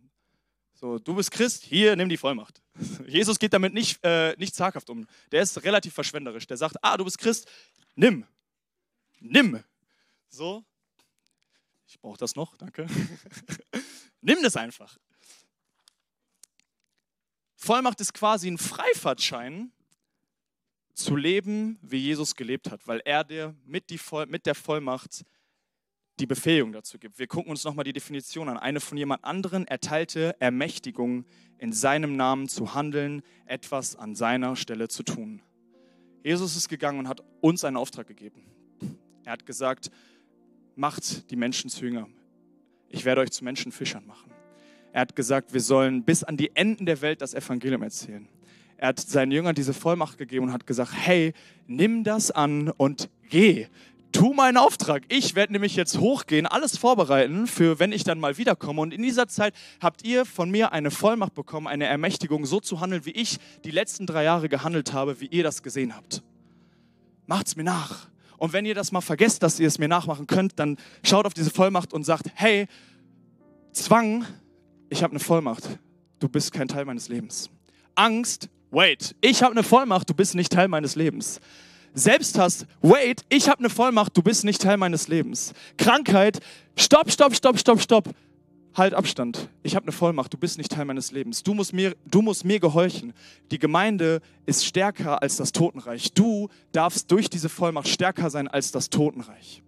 so 0.73 0.99
du 0.99 1.15
bist 1.15 1.31
Christ, 1.31 1.63
hier, 1.63 1.95
nimm 1.95 2.09
die 2.09 2.17
Vollmacht. 2.17 2.61
Jesus 3.07 3.39
geht 3.39 3.53
damit 3.53 3.73
nicht, 3.73 4.03
äh, 4.03 4.35
nicht 4.37 4.55
zaghaft 4.55 4.89
um. 4.89 5.07
Der 5.31 5.41
ist 5.41 5.63
relativ 5.63 5.93
verschwenderisch. 5.93 6.47
Der 6.47 6.57
sagt, 6.57 6.75
ah, 6.83 6.97
du 6.97 7.05
bist 7.05 7.17
Christ, 7.17 7.47
nimm. 7.95 8.25
Nimm. 9.19 9.63
So, 10.29 10.63
ich 11.87 11.99
brauche 11.99 12.17
das 12.17 12.35
noch, 12.35 12.55
danke. 12.57 12.87
nimm 14.21 14.37
das 14.43 14.55
einfach. 14.55 14.97
Vollmacht 17.61 17.99
ist 17.99 18.13
quasi 18.13 18.49
ein 18.49 18.57
Freifahrtschein 18.57 19.73
zu 20.93 21.17
leben, 21.17 21.77
wie 21.81 21.97
Jesus 21.97 22.35
gelebt 22.35 22.71
hat, 22.71 22.87
weil 22.87 23.01
er 23.03 23.25
dir 23.25 23.53
mit, 23.65 23.89
die 23.89 23.99
mit 24.29 24.45
der 24.45 24.55
Vollmacht 24.55 25.25
die 26.21 26.25
Befähigung 26.25 26.71
dazu 26.71 26.97
gibt. 26.97 27.19
Wir 27.19 27.27
gucken 27.27 27.51
uns 27.51 27.65
nochmal 27.65 27.83
die 27.83 27.91
Definition 27.91 28.47
an. 28.47 28.57
Eine 28.57 28.79
von 28.79 28.97
jemand 28.97 29.25
anderen 29.25 29.67
erteilte 29.67 30.39
Ermächtigung, 30.39 31.25
in 31.57 31.73
seinem 31.73 32.15
Namen 32.15 32.47
zu 32.47 32.75
handeln, 32.75 33.23
etwas 33.45 33.97
an 33.97 34.15
seiner 34.15 34.55
Stelle 34.55 34.87
zu 34.87 35.03
tun. 35.03 35.41
Jesus 36.23 36.55
ist 36.55 36.69
gegangen 36.69 36.99
und 36.99 37.07
hat 37.09 37.25
uns 37.41 37.65
einen 37.65 37.75
Auftrag 37.75 38.07
gegeben. 38.07 38.45
Er 39.25 39.33
hat 39.33 39.45
gesagt, 39.45 39.91
macht 40.77 41.29
die 41.29 41.35
Menschen 41.35 41.69
zu 41.69 41.83
Jünger. 41.83 42.07
Ich 42.87 43.03
werde 43.03 43.19
euch 43.19 43.31
zu 43.31 43.43
Menschenfischern 43.43 44.07
machen. 44.07 44.31
Er 44.91 45.01
hat 45.01 45.15
gesagt, 45.15 45.53
wir 45.53 45.61
sollen 45.61 46.03
bis 46.03 46.23
an 46.23 46.37
die 46.37 46.55
Enden 46.55 46.85
der 46.85 47.01
Welt 47.01 47.21
das 47.21 47.33
Evangelium 47.33 47.83
erzählen. 47.83 48.27
Er 48.77 48.89
hat 48.89 48.99
seinen 48.99 49.31
Jüngern 49.31 49.55
diese 49.55 49.73
Vollmacht 49.73 50.17
gegeben 50.17 50.45
und 50.45 50.53
hat 50.53 50.65
gesagt, 50.65 50.91
hey, 50.95 51.33
nimm 51.67 52.03
das 52.03 52.31
an 52.31 52.69
und 52.77 53.09
geh. 53.29 53.67
Tu 54.11 54.33
meinen 54.33 54.57
Auftrag. 54.57 55.03
Ich 55.09 55.35
werde 55.35 55.53
nämlich 55.53 55.75
jetzt 55.75 55.99
hochgehen, 55.99 56.47
alles 56.47 56.77
vorbereiten 56.77 57.45
für, 57.45 57.77
wenn 57.77 57.91
ich 57.91 58.03
dann 58.03 58.19
mal 58.19 58.37
wiederkomme. 58.37 58.81
Und 58.81 58.93
in 58.93 59.03
dieser 59.03 59.27
Zeit 59.27 59.53
habt 59.81 60.03
ihr 60.03 60.25
von 60.25 60.49
mir 60.49 60.71
eine 60.71 60.89
Vollmacht 60.89 61.35
bekommen, 61.35 61.67
eine 61.67 61.85
Ermächtigung, 61.85 62.45
so 62.45 62.59
zu 62.59 62.79
handeln, 62.79 63.05
wie 63.05 63.11
ich 63.11 63.37
die 63.65 63.71
letzten 63.71 64.07
drei 64.07 64.23
Jahre 64.23 64.49
gehandelt 64.49 64.93
habe, 64.93 65.19
wie 65.21 65.27
ihr 65.27 65.43
das 65.43 65.61
gesehen 65.61 65.95
habt. 65.95 66.23
Macht's 67.27 67.55
mir 67.55 67.63
nach. 67.63 68.07
Und 68.37 68.53
wenn 68.53 68.65
ihr 68.65 68.73
das 68.73 68.91
mal 68.91 69.01
vergesst, 69.01 69.43
dass 69.43 69.59
ihr 69.59 69.67
es 69.67 69.77
mir 69.77 69.89
nachmachen 69.89 70.25
könnt, 70.25 70.57
dann 70.57 70.77
schaut 71.03 71.27
auf 71.27 71.33
diese 71.33 71.51
Vollmacht 71.51 71.93
und 71.93 72.03
sagt, 72.03 72.31
hey, 72.33 72.65
Zwang 73.73 74.25
ich 74.89 75.03
habe 75.03 75.11
eine 75.11 75.19
Vollmacht, 75.19 75.63
du 76.19 76.29
bist 76.29 76.51
kein 76.51 76.67
Teil 76.67 76.85
meines 76.85 77.09
Lebens. 77.09 77.49
Angst, 77.95 78.49
wait, 78.71 79.15
ich 79.21 79.41
habe 79.43 79.51
eine 79.51 79.63
Vollmacht, 79.63 80.09
du 80.09 80.13
bist 80.13 80.35
nicht 80.35 80.51
Teil 80.51 80.67
meines 80.67 80.95
Lebens. 80.95 81.39
Selbsthass, 81.93 82.65
wait, 82.81 83.23
ich 83.29 83.49
habe 83.49 83.59
eine 83.59 83.69
Vollmacht, 83.69 84.15
du 84.15 84.21
bist 84.21 84.43
nicht 84.43 84.61
Teil 84.61 84.77
meines 84.77 85.07
Lebens. 85.07 85.53
Krankheit, 85.77 86.39
stopp, 86.75 87.11
stopp, 87.11 87.35
stopp, 87.35 87.59
stopp, 87.59 87.81
stopp. 87.81 88.09
Halt 88.75 88.93
Abstand. 88.93 89.49
Ich 89.63 89.75
habe 89.75 89.85
eine 89.85 89.91
Vollmacht, 89.91 90.31
du 90.31 90.37
bist 90.37 90.59
nicht 90.59 90.71
Teil 90.71 90.85
meines 90.85 91.11
Lebens. 91.11 91.41
Du 91.41 91.55
musst, 91.55 91.73
mir, 91.73 91.95
du 92.05 92.21
musst 92.21 92.45
mir 92.45 92.59
gehorchen. 92.59 93.13
Die 93.49 93.57
Gemeinde 93.57 94.21
ist 94.45 94.63
stärker 94.63 95.21
als 95.23 95.37
das 95.37 95.51
Totenreich. 95.51 96.13
Du 96.13 96.49
darfst 96.71 97.11
durch 97.11 97.29
diese 97.31 97.49
Vollmacht 97.49 97.87
stärker 97.87 98.29
sein 98.29 98.47
als 98.47 98.71
das 98.71 98.91
Totenreich. 98.91 99.63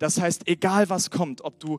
Das 0.00 0.20
heißt, 0.20 0.48
egal 0.48 0.90
was 0.90 1.10
kommt, 1.10 1.44
ob 1.44 1.60
du 1.60 1.78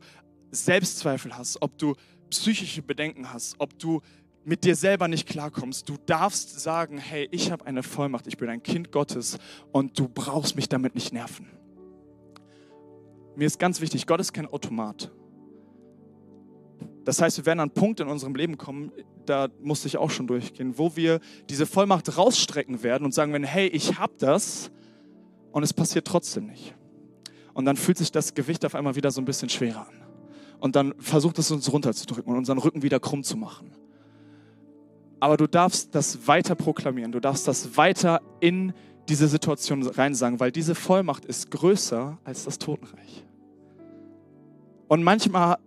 Selbstzweifel 0.51 1.37
hast, 1.37 1.61
ob 1.61 1.77
du 1.77 1.95
psychische 2.39 2.81
Bedenken 2.81 3.31
hast, 3.31 3.55
ob 3.59 3.77
du 3.79 4.01
mit 4.45 4.65
dir 4.65 4.75
selber 4.75 5.07
nicht 5.07 5.27
klarkommst, 5.27 5.87
du 5.87 5.97
darfst 6.05 6.59
sagen, 6.59 6.97
hey, 6.97 7.27
ich 7.31 7.51
habe 7.51 7.65
eine 7.65 7.83
Vollmacht, 7.83 8.27
ich 8.27 8.37
bin 8.37 8.49
ein 8.49 8.61
Kind 8.61 8.91
Gottes 8.91 9.37
und 9.71 9.97
du 9.97 10.09
brauchst 10.09 10.55
mich 10.55 10.67
damit 10.67 10.95
nicht 10.95 11.13
nerven. 11.13 11.47
Mir 13.35 13.47
ist 13.47 13.57
ganz 13.57 13.81
wichtig, 13.81 14.05
Gott 14.05 14.19
ist 14.19 14.33
kein 14.33 14.47
Automat. 14.47 15.11
Das 17.05 17.21
heißt, 17.21 17.37
wir 17.37 17.45
werden 17.45 17.59
an 17.59 17.69
einen 17.69 17.73
Punkt 17.73 17.99
in 17.99 18.07
unserem 18.07 18.35
Leben 18.35 18.57
kommen, 18.57 18.91
da 19.25 19.49
musste 19.61 19.87
ich 19.87 19.97
auch 19.97 20.09
schon 20.09 20.27
durchgehen, 20.27 20.77
wo 20.77 20.95
wir 20.95 21.19
diese 21.49 21.65
Vollmacht 21.65 22.17
rausstrecken 22.17 22.83
werden 22.83 23.05
und 23.05 23.13
sagen 23.13 23.31
werden, 23.31 23.43
hey, 23.43 23.67
ich 23.67 23.97
habe 23.97 24.13
das 24.17 24.71
und 25.51 25.63
es 25.63 25.73
passiert 25.73 26.05
trotzdem 26.05 26.47
nicht. 26.47 26.75
Und 27.53 27.65
dann 27.65 27.77
fühlt 27.77 27.97
sich 27.97 28.11
das 28.11 28.33
Gewicht 28.33 28.65
auf 28.65 28.75
einmal 28.75 28.95
wieder 28.95 29.11
so 29.11 29.21
ein 29.21 29.25
bisschen 29.25 29.49
schwerer 29.49 29.87
an. 29.87 30.02
Und 30.63 30.77
dann 30.77 30.93
versucht 30.97 31.37
es 31.39 31.51
uns 31.51 31.73
runterzudrücken 31.73 32.31
und 32.31 32.37
unseren 32.37 32.57
Rücken 32.57 32.83
wieder 32.83 32.97
krumm 32.97 33.21
zu 33.21 33.35
machen. 33.35 33.71
Aber 35.19 35.35
du 35.35 35.45
darfst 35.45 35.93
das 35.93 36.25
weiter 36.25 36.55
proklamieren, 36.55 37.11
du 37.11 37.19
darfst 37.19 37.49
das 37.49 37.75
weiter 37.75 38.21
in 38.39 38.71
diese 39.09 39.27
Situation 39.27 39.85
reinsagen, 39.85 40.39
weil 40.39 40.53
diese 40.53 40.73
Vollmacht 40.73 41.25
ist 41.25 41.51
größer 41.51 42.17
als 42.23 42.45
das 42.45 42.59
Totenreich. 42.59 43.25
Und 44.87 45.03
manchmal 45.03 45.57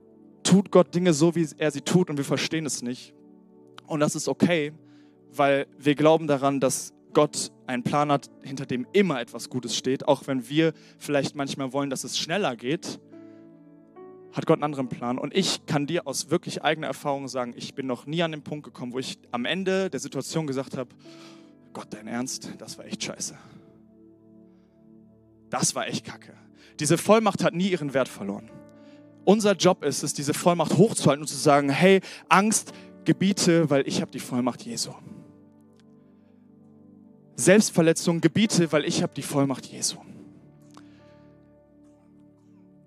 tut 0.42 0.70
Gott 0.70 0.94
Dinge 0.94 1.12
so, 1.12 1.35
wie 1.35 1.46
er 1.59 1.70
sie 1.70 1.82
tut 1.82 2.09
und 2.09 2.16
wir 2.16 2.24
verstehen 2.24 2.64
es 2.64 2.80
nicht. 2.80 3.12
Und 3.87 4.00
das 4.00 4.14
ist 4.14 4.28
okay, 4.28 4.72
weil 5.30 5.66
wir 5.76 5.94
glauben 5.94 6.26
daran, 6.26 6.59
dass 6.59 6.94
Gott 7.12 7.52
einen 7.66 7.82
Plan 7.82 8.11
hat, 8.11 8.30
hinter 8.40 8.64
dem 8.64 8.87
immer 8.94 9.20
etwas 9.20 9.50
Gutes 9.50 9.76
steht, 9.76 10.09
auch 10.09 10.26
wenn 10.26 10.48
wir 10.48 10.72
vielleicht 10.96 11.37
manchmal 11.37 11.74
wollen, 11.74 11.90
dass 11.90 12.02
es 12.02 12.16
schneller 12.18 12.56
geht 12.56 12.98
hat 14.37 14.44
Gott 14.44 14.57
einen 14.57 14.64
anderen 14.64 14.88
Plan. 14.88 15.18
Und 15.18 15.35
ich 15.35 15.64
kann 15.64 15.87
dir 15.87 16.07
aus 16.07 16.29
wirklich 16.31 16.62
eigener 16.62 16.88
Erfahrung 16.88 17.27
sagen, 17.27 17.55
ich 17.57 17.75
bin 17.75 17.87
noch 17.87 18.05
nie 18.05 18.22
an 18.22 18.33
den 18.33 18.42
Punkt 18.42 18.64
gekommen, 18.64 18.92
wo 18.92 18.99
ich 18.99 19.18
am 19.31 19.46
Ende 19.46 19.88
der 19.88 19.99
Situation 19.99 20.46
gesagt 20.46 20.77
habe, 20.77 20.90
Gott, 21.72 21.87
dein 21.90 22.07
Ernst, 22.07 22.51
das 22.59 22.77
war 22.77 22.85
echt 22.85 23.03
scheiße. 23.03 23.35
Das 25.49 25.75
war 25.75 25.87
echt 25.87 26.05
kacke. 26.05 26.35
Diese 26.79 26.99
Vollmacht 26.99 27.42
hat 27.42 27.55
nie 27.55 27.70
ihren 27.70 27.94
Wert 27.94 28.09
verloren. 28.09 28.51
Unser 29.25 29.55
Job 29.55 29.83
ist 29.83 30.03
es, 30.03 30.12
diese 30.12 30.35
Vollmacht 30.35 30.77
hochzuhalten 30.77 31.22
und 31.22 31.29
zu 31.29 31.37
sagen, 31.37 31.70
hey, 31.70 32.01
Angst, 32.29 32.72
gebiete, 33.05 33.70
weil 33.70 33.88
ich 33.88 34.03
habe 34.03 34.11
die 34.11 34.20
Vollmacht 34.20 34.62
Jesu. 34.62 34.92
Selbstverletzung, 37.37 38.20
gebiete, 38.20 38.70
weil 38.70 38.85
ich 38.85 39.03
habe 39.03 39.14
die 39.14 39.22
Vollmacht 39.22 39.64
Jesu. 39.66 39.96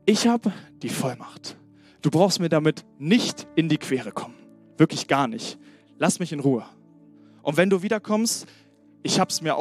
Ich 0.10 0.26
habe 0.26 0.52
die 0.82 0.90
Vollmacht. 0.90 1.56
Du 2.02 2.10
brauchst 2.10 2.40
mir 2.40 2.50
damit 2.50 2.84
nicht 2.98 3.46
in 3.56 3.70
die 3.70 3.78
Quere 3.78 4.12
kommen. 4.12 4.34
Wirklich 4.76 5.08
gar 5.08 5.28
nicht. 5.28 5.60
Lass 6.00 6.18
mich 6.18 6.34
in 6.34 6.40
Ruhe. 6.40 6.66
Und 7.44 7.58
wenn 7.58 7.70
du 7.70 7.84
wiederkommst, 7.84 8.48
ich 9.04 9.20
habe 9.20 9.30
es 9.30 9.42
mir, 9.44 9.56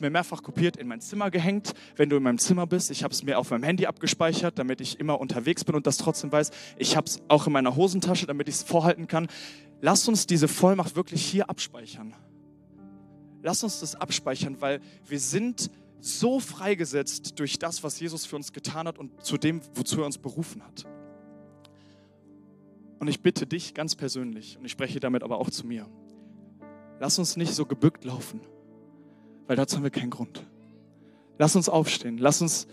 mir 0.00 0.10
mehrfach 0.10 0.42
kopiert, 0.42 0.78
in 0.78 0.88
mein 0.88 1.02
Zimmer 1.02 1.30
gehängt, 1.30 1.74
wenn 1.96 2.08
du 2.08 2.16
in 2.16 2.22
meinem 2.22 2.38
Zimmer 2.38 2.66
bist. 2.66 2.90
Ich 2.90 3.04
habe 3.04 3.12
es 3.12 3.22
mir 3.22 3.38
auf 3.38 3.50
meinem 3.50 3.64
Handy 3.64 3.84
abgespeichert, 3.84 4.58
damit 4.58 4.80
ich 4.80 4.98
immer 4.98 5.20
unterwegs 5.20 5.62
bin 5.62 5.74
und 5.74 5.86
das 5.86 5.98
trotzdem 5.98 6.32
weiß. 6.32 6.52
Ich 6.78 6.96
habe 6.96 7.06
es 7.06 7.20
auch 7.28 7.46
in 7.46 7.52
meiner 7.52 7.76
Hosentasche, 7.76 8.24
damit 8.24 8.48
ich 8.48 8.54
es 8.54 8.62
vorhalten 8.62 9.08
kann. 9.08 9.26
Lass 9.82 10.08
uns 10.08 10.26
diese 10.26 10.48
Vollmacht 10.48 10.96
wirklich 10.96 11.22
hier 11.22 11.50
abspeichern. 11.50 12.14
Lass 13.42 13.62
uns 13.62 13.80
das 13.80 13.94
abspeichern, 13.94 14.58
weil 14.60 14.80
wir 15.06 15.20
sind 15.20 15.70
so 16.02 16.40
freigesetzt 16.40 17.38
durch 17.38 17.60
das, 17.60 17.84
was 17.84 17.98
Jesus 18.00 18.26
für 18.26 18.34
uns 18.34 18.52
getan 18.52 18.88
hat 18.88 18.98
und 18.98 19.24
zu 19.24 19.38
dem, 19.38 19.60
wozu 19.74 20.00
er 20.00 20.06
uns 20.06 20.18
berufen 20.18 20.62
hat. 20.64 20.84
Und 22.98 23.08
ich 23.08 23.20
bitte 23.20 23.46
dich 23.46 23.72
ganz 23.72 23.94
persönlich, 23.94 24.58
und 24.58 24.64
ich 24.64 24.72
spreche 24.72 25.00
damit 25.00 25.22
aber 25.22 25.38
auch 25.38 25.48
zu 25.48 25.66
mir, 25.66 25.88
lass 26.98 27.18
uns 27.18 27.36
nicht 27.36 27.54
so 27.54 27.66
gebückt 27.66 28.04
laufen, 28.04 28.40
weil 29.46 29.56
dazu 29.56 29.76
haben 29.76 29.84
wir 29.84 29.90
keinen 29.90 30.10
Grund. 30.10 30.44
Lass 31.38 31.54
uns 31.54 31.68
aufstehen, 31.68 32.18
lass 32.18 32.42
uns 32.42 32.66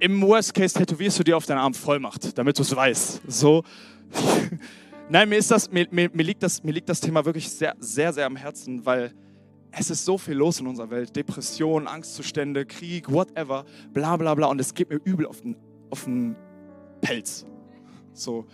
im 0.00 0.20
Worst 0.22 0.54
Case 0.54 0.78
tätowierst 0.78 1.18
du 1.18 1.24
dir 1.24 1.36
auf 1.36 1.46
deinen 1.46 1.58
Arm 1.58 1.74
Vollmacht, 1.74 2.36
damit 2.36 2.58
du 2.58 2.62
es 2.62 2.74
weißt. 2.74 3.22
So. 3.26 3.64
Nein, 5.08 5.28
mir, 5.28 5.36
ist 5.36 5.50
das, 5.50 5.70
mir, 5.70 5.86
mir, 5.90 6.10
mir, 6.12 6.22
liegt 6.22 6.42
das, 6.42 6.62
mir 6.62 6.72
liegt 6.72 6.88
das 6.88 7.00
Thema 7.00 7.24
wirklich 7.24 7.50
sehr, 7.50 7.74
sehr, 7.80 8.12
sehr 8.12 8.26
am 8.26 8.36
Herzen, 8.36 8.86
weil 8.86 9.12
es 9.72 9.90
ist 9.90 10.04
so 10.04 10.18
viel 10.18 10.34
los 10.34 10.60
in 10.60 10.66
unserer 10.66 10.90
Welt. 10.90 11.14
Depression, 11.14 11.86
Angstzustände, 11.86 12.66
Krieg, 12.66 13.10
whatever, 13.10 13.64
bla 13.92 14.16
bla 14.16 14.34
bla. 14.34 14.46
Und 14.48 14.60
es 14.60 14.74
geht 14.74 14.90
mir 14.90 15.00
übel 15.04 15.26
auf 15.26 15.40
den, 15.40 15.56
auf 15.90 16.04
den 16.04 16.36
Pelz. 17.00 17.46
So. 18.12 18.46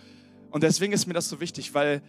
Und 0.51 0.63
deswegen 0.63 0.93
ist 0.93 1.07
mir 1.07 1.13
das 1.13 1.29
so 1.29 1.39
wichtig, 1.39 1.73
weil 1.73 2.01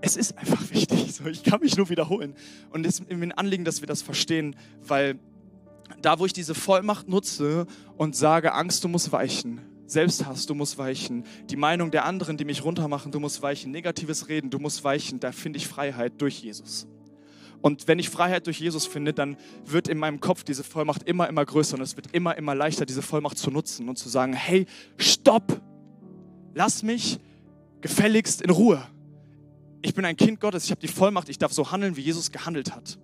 es 0.00 0.16
ist 0.16 0.36
einfach 0.36 0.62
wichtig. 0.70 1.12
So, 1.14 1.26
ich 1.26 1.42
kann 1.42 1.60
mich 1.60 1.76
nur 1.76 1.88
wiederholen. 1.88 2.34
Und 2.70 2.86
es 2.86 3.00
ist 3.00 3.10
mir 3.10 3.16
ein 3.16 3.32
Anliegen, 3.32 3.64
dass 3.64 3.80
wir 3.80 3.86
das 3.86 4.02
verstehen, 4.02 4.56
weil 4.86 5.18
da, 6.02 6.18
wo 6.18 6.26
ich 6.26 6.32
diese 6.32 6.54
Vollmacht 6.54 7.08
nutze 7.08 7.66
und 7.96 8.14
sage, 8.14 8.52
Angst, 8.52 8.84
du 8.84 8.88
musst 8.88 9.10
weichen, 9.10 9.60
Selbsthass, 9.88 10.44
du 10.44 10.54
musst 10.54 10.76
weichen. 10.76 11.24
Die 11.48 11.56
Meinung 11.56 11.90
der 11.90 12.04
anderen, 12.04 12.36
die 12.36 12.44
mich 12.44 12.62
runtermachen, 12.62 13.10
du 13.10 13.20
musst 13.20 13.40
weichen. 13.40 13.72
Negatives 13.72 14.28
Reden, 14.28 14.50
du 14.50 14.58
musst 14.58 14.84
weichen. 14.84 15.18
Da 15.18 15.32
finde 15.32 15.56
ich 15.56 15.66
Freiheit 15.66 16.20
durch 16.20 16.40
Jesus. 16.40 16.86
Und 17.62 17.88
wenn 17.88 17.98
ich 17.98 18.10
Freiheit 18.10 18.46
durch 18.46 18.60
Jesus 18.60 18.86
finde, 18.86 19.12
dann 19.12 19.36
wird 19.64 19.88
in 19.88 19.98
meinem 19.98 20.20
Kopf 20.20 20.44
diese 20.44 20.62
Vollmacht 20.62 21.02
immer, 21.04 21.28
immer 21.28 21.44
größer 21.44 21.76
und 21.76 21.82
es 21.82 21.96
wird 21.96 22.08
immer, 22.12 22.36
immer 22.36 22.54
leichter, 22.54 22.86
diese 22.86 23.02
Vollmacht 23.02 23.38
zu 23.38 23.50
nutzen 23.50 23.88
und 23.88 23.96
zu 23.96 24.08
sagen, 24.08 24.32
hey, 24.32 24.66
stopp, 24.96 25.60
lass 26.54 26.82
mich 26.82 27.18
gefälligst 27.80 28.42
in 28.42 28.50
Ruhe. 28.50 28.86
Ich 29.82 29.94
bin 29.94 30.04
ein 30.04 30.16
Kind 30.16 30.38
Gottes, 30.38 30.66
ich 30.66 30.70
habe 30.70 30.80
die 30.80 30.88
Vollmacht, 30.88 31.28
ich 31.28 31.38
darf 31.38 31.52
so 31.52 31.72
handeln, 31.72 31.96
wie 31.96 32.02
Jesus 32.02 32.30
gehandelt 32.30 32.74
hat. 32.76 32.98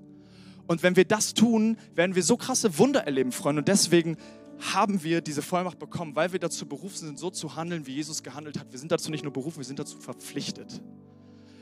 Und 0.66 0.82
wenn 0.82 0.96
wir 0.96 1.04
das 1.04 1.34
tun, 1.34 1.76
werden 1.94 2.14
wir 2.14 2.22
so 2.22 2.36
krasse 2.36 2.78
Wunder 2.78 3.04
erleben, 3.04 3.32
Freunde. 3.32 3.60
Und 3.60 3.68
deswegen 3.68 4.16
haben 4.58 5.02
wir 5.02 5.20
diese 5.20 5.42
Vollmacht 5.42 5.78
bekommen, 5.78 6.16
weil 6.16 6.32
wir 6.32 6.38
dazu 6.38 6.66
berufen 6.66 7.06
sind, 7.06 7.18
so 7.18 7.30
zu 7.30 7.56
handeln, 7.56 7.86
wie 7.86 7.94
Jesus 7.94 8.22
gehandelt 8.22 8.58
hat. 8.58 8.70
Wir 8.72 8.78
sind 8.78 8.92
dazu 8.92 9.10
nicht 9.10 9.24
nur 9.24 9.32
berufen, 9.32 9.58
wir 9.58 9.64
sind 9.64 9.78
dazu 9.78 9.98
verpflichtet. 9.98 10.80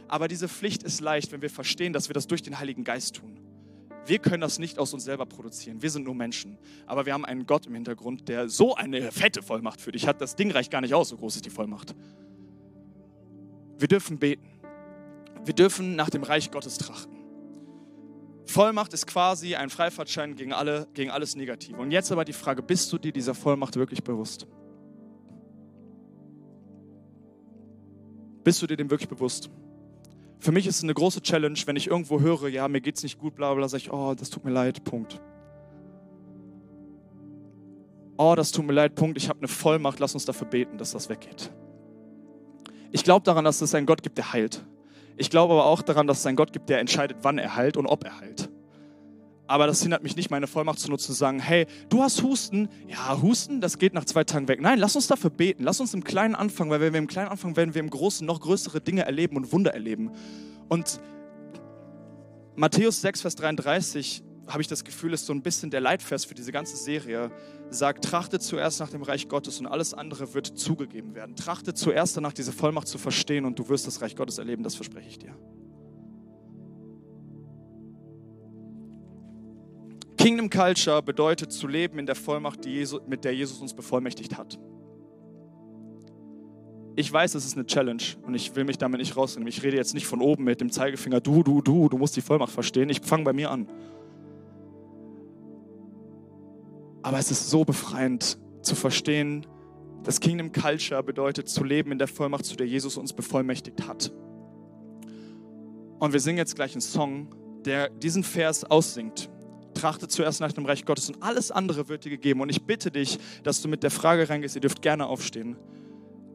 Aber 0.09 0.29
diese 0.29 0.49
Pflicht 0.49 0.83
ist 0.83 1.01
leicht, 1.01 1.33
wenn 1.33 1.43
wir 1.43 1.51
verstehen, 1.51 1.93
dass 1.93 2.09
wir 2.09 2.15
das 2.15 2.27
durch 2.27 2.43
den 2.43 2.59
Heiligen 2.59 2.85
Geist 2.85 3.17
tun. 3.17 3.39
Wir 4.05 4.19
können 4.19 4.41
das 4.41 4.59
nicht 4.59 4.79
aus 4.79 4.93
uns 4.93 5.05
selber 5.05 5.27
produzieren. 5.27 5.81
Wir 5.81 5.91
sind 5.91 6.05
nur 6.05 6.15
Menschen. 6.15 6.59
Aber 6.87 7.07
wir 7.07 7.13
haben 7.13 7.25
einen 7.25 7.47
Gott 7.47 7.67
im 7.67 7.75
Hintergrund, 7.75 8.29
der 8.29 8.49
so 8.49 8.75
eine 8.75 9.13
fette 9.13 9.43
Vollmacht 9.43 9.81
für 9.81 9.93
dich 9.93 10.07
hat. 10.07 10.21
Das 10.21 10.35
Ding 10.35 10.51
reicht 10.51 10.71
gar 10.71 10.81
nicht 10.81 10.93
aus, 10.93 11.11
so 11.11 11.17
groß 11.17 11.37
ist 11.37 11.47
die 11.47 11.51
Vollmacht. 11.51 11.95
Wir 13.79 13.89
dürfen 13.89 14.19
beten. 14.19 14.49
Wir 15.45 15.55
dürfen 15.55 15.97
nach 15.97 16.11
dem 16.11 16.25
Reich 16.25 16.51
Gottes 16.51 16.79
trachten. 16.79 17.12
Vollmacht 18.53 18.93
ist 18.93 19.07
quasi 19.07 19.55
ein 19.55 19.71
Freifahrtschein 19.71 20.37
gegen, 20.37 20.53
alle, 20.53 20.87
gegen 20.93 21.11
alles 21.11 21.35
Negative. 21.35 21.79
Und 21.79 21.91
jetzt 21.91 22.13
aber 22.13 22.25
die 22.25 22.35
Frage, 22.35 22.63
bist 22.63 22.93
du 22.93 22.99
dir 22.99 23.11
dieser 23.11 23.35
Vollmacht 23.35 23.77
wirklich 23.77 24.05
bewusst? 24.05 24.47
Bist 28.45 28.61
du 28.61 28.67
dir 28.67 28.77
dem 28.77 28.91
wirklich 28.91 29.09
bewusst? 29.09 29.49
Für 30.39 30.53
mich 30.53 30.67
ist 30.67 30.77
es 30.77 30.83
eine 30.83 30.93
große 30.93 31.23
Challenge, 31.23 31.59
wenn 31.65 31.77
ich 31.77 31.87
irgendwo 31.87 32.21
höre, 32.21 32.49
ja, 32.49 32.69
mir 32.69 32.81
geht 32.81 32.97
es 32.97 33.03
nicht 33.03 33.19
gut, 33.19 33.37
bla 33.37 33.55
bla, 33.55 33.69
sage 33.69 33.85
ich, 33.85 33.93
oh, 33.93 34.15
das 34.15 34.29
tut 34.29 34.45
mir 34.45 34.51
leid, 34.51 34.85
Punkt. 34.85 35.21
Oh, 38.19 38.35
das 38.37 38.51
tut 38.51 38.67
mir 38.67 38.73
leid, 38.73 38.95
Punkt, 38.95 39.17
ich 39.17 39.29
habe 39.29 39.39
eine 39.39 39.49
Vollmacht, 39.49 39.99
lass 39.99 40.15
uns 40.15 40.25
dafür 40.27 40.47
beten, 40.47 40.77
dass 40.77 40.93
das 40.93 41.09
weggeht. 41.09 41.51
Ich 42.91 43.03
glaube 43.03 43.25
daran, 43.25 43.45
dass 43.45 43.63
es 43.63 43.75
einen 43.75 43.87
Gott 43.87 44.03
gibt, 44.03 44.19
der 44.19 44.33
heilt. 44.33 44.63
Ich 45.17 45.31
glaube 45.31 45.55
aber 45.55 45.67
auch 45.67 45.83
daran, 45.83 46.07
dass 46.07 46.21
es 46.21 46.27
einen 46.27 46.37
Gott 46.37 46.53
gibt, 46.53 46.69
der 46.69 46.81
entscheidet, 46.81 47.19
wann 47.23 47.39
er 47.39 47.57
heilt 47.57 47.77
und 47.77 47.87
ob 47.87 48.05
er 48.05 48.21
heilt. 48.21 48.51
Aber 49.47 49.67
das 49.67 49.83
hindert 49.83 50.03
mich 50.03 50.17
nicht, 50.17 50.31
meine 50.31 50.47
Vollmacht 50.47 50.79
zu 50.79 50.89
nutzen, 50.89 51.07
zu 51.07 51.13
sagen, 51.13 51.39
hey, 51.39 51.67
du 51.91 52.03
hast 52.03 52.23
Husten. 52.23 52.69
Ja, 52.89 53.21
Husten, 53.21 53.61
das 53.61 53.77
geht 53.77 53.93
nach 53.93 54.05
zwei 54.05 54.25
Tagen 54.25 54.49
weg. 54.49 54.63
Nein, 54.63 54.79
lass 54.79 54.97
uns 54.97 55.09
dafür 55.09 55.31
beten. 55.31 55.63
Lass 55.65 55.79
uns 55.81 55.93
im 55.93 56.05
Kleinen 56.05 56.35
anfangen, 56.35 56.71
weil 56.71 56.81
wenn 56.81 56.95
wir 56.95 56.99
im 56.99 57.07
Kleinen 57.07 57.29
anfangen, 57.29 57.57
werden 57.57 57.75
wir 57.75 57.81
im 57.81 57.91
Großen 57.91 58.27
noch 58.27 58.41
größere 58.41 58.81
Dinge 58.81 59.05
erleben 59.05 59.37
und 59.37 59.53
Wunder 59.53 59.75
erleben. 59.75 60.11
Und 60.69 61.01
Matthäus 62.55 63.01
6, 63.03 63.21
Vers 63.21 63.37
33 63.37 64.23
habe 64.47 64.61
ich 64.61 64.69
das 64.69 64.85
Gefühl, 64.85 65.13
ist 65.13 65.27
so 65.27 65.33
ein 65.33 65.43
bisschen 65.43 65.71
der 65.71 65.81
Leitvers 65.81 66.25
für 66.25 66.35
diese 66.35 66.53
ganze 66.53 66.77
Serie. 66.77 67.31
Sagt, 67.71 68.05
trachtet 68.05 68.43
zuerst 68.43 68.81
nach 68.81 68.91
dem 68.91 69.03
Reich 69.03 69.29
Gottes 69.29 69.61
und 69.61 69.67
alles 69.67 69.95
andere 69.95 70.35
wird 70.35 70.47
zugegeben 70.47 71.15
werden. 71.15 71.37
Trachtet 71.37 71.79
zuerst 71.79 72.17
danach, 72.17 72.33
diese 72.33 72.53
Vollmacht 72.53 72.89
zu 72.89 72.99
verstehen 72.99 73.45
und 73.45 73.59
du 73.59 73.69
wirst 73.69 73.87
das 73.87 74.03
Reich 74.03 74.17
Gottes 74.17 74.39
erleben, 74.39 74.63
das 74.63 74.75
verspreche 74.75 75.09
ich 75.09 75.19
dir. 75.19 75.35
Kingdom 80.19 80.51
Culture 80.51 81.03
bedeutet 81.03 81.51
zu 81.51 81.67
leben 81.67 81.99
in 81.99 82.07
der 82.07 82.15
Vollmacht, 82.15 82.65
Jesus, 82.65 83.01
mit 83.09 83.25
der 83.25 83.35
Jesus 83.35 83.61
uns 83.61 83.75
bevollmächtigt 83.75 84.39
hat. 84.39 84.59
Ich 86.95 87.11
weiß, 87.11 87.35
es 87.35 87.47
ist 87.47 87.57
eine 87.57 87.67
Challenge 87.67 88.03
und 88.23 88.35
ich 88.35 88.55
will 88.55 88.65
mich 88.65 88.77
damit 88.77 89.01
nicht 89.01 89.17
rausnehmen. 89.17 89.49
Ich 89.49 89.63
rede 89.63 89.77
jetzt 89.77 89.95
nicht 89.95 90.07
von 90.07 90.21
oben 90.21 90.45
mit 90.45 90.61
dem 90.61 90.71
Zeigefinger, 90.71 91.21
du, 91.21 91.43
du, 91.43 91.63
du, 91.63 91.89
du 91.89 91.99
musst 91.99 92.17
die 92.17 92.21
Vollmacht 92.21 92.53
verstehen. 92.53 92.91
Ich 92.91 93.01
fange 93.01 93.25
bei 93.25 93.33
mir 93.33 93.51
an. 93.51 93.67
Aber 97.03 97.19
es 97.19 97.31
ist 97.31 97.51
so 97.51 97.65
befreiend 97.65 98.39
zu 98.63 98.75
verstehen, 98.75 99.47
dass 100.05 100.21
Kingdom 100.21 100.53
Culture 100.53 101.03
bedeutet 101.03 101.49
zu 101.49 101.65
leben 101.65 101.93
in 101.93 101.99
der 101.99 102.09
Vollmacht, 102.09 102.45
zu 102.45 102.57
der 102.57 102.67
Jesus 102.67 102.97
uns 102.97 103.13
bevollmächtigt 103.13 103.87
hat. 103.87 104.13
Und 105.99 106.13
wir 106.13 106.21
singen 106.21 106.39
jetzt 106.39 106.57
gleich 106.57 106.73
einen 106.73 106.81
Song, 106.81 107.29
der 107.65 107.89
diesen 107.89 108.25
Vers 108.25 108.65
aussingt. 108.65 109.31
Trachte 109.75 110.09
zuerst 110.09 110.41
nach 110.41 110.53
dem 110.53 110.67
Reich 110.67 110.85
Gottes 110.85 111.09
und 111.09 111.23
alles 111.23 111.51
andere 111.51 111.89
wird 111.89 112.05
dir 112.05 112.11
gegeben. 112.11 112.41
Und 112.41 112.51
ich 112.51 112.63
bitte 112.65 112.91
dich, 112.91 113.19
dass 113.43 113.63
du 113.63 113.69
mit 113.69 113.83
der 113.83 113.91
Frage 113.91 114.29
reingehst, 114.29 114.55
ihr 114.57 114.61
dürft 114.61 114.83
gerne 114.83 115.07
aufstehen, 115.07 115.57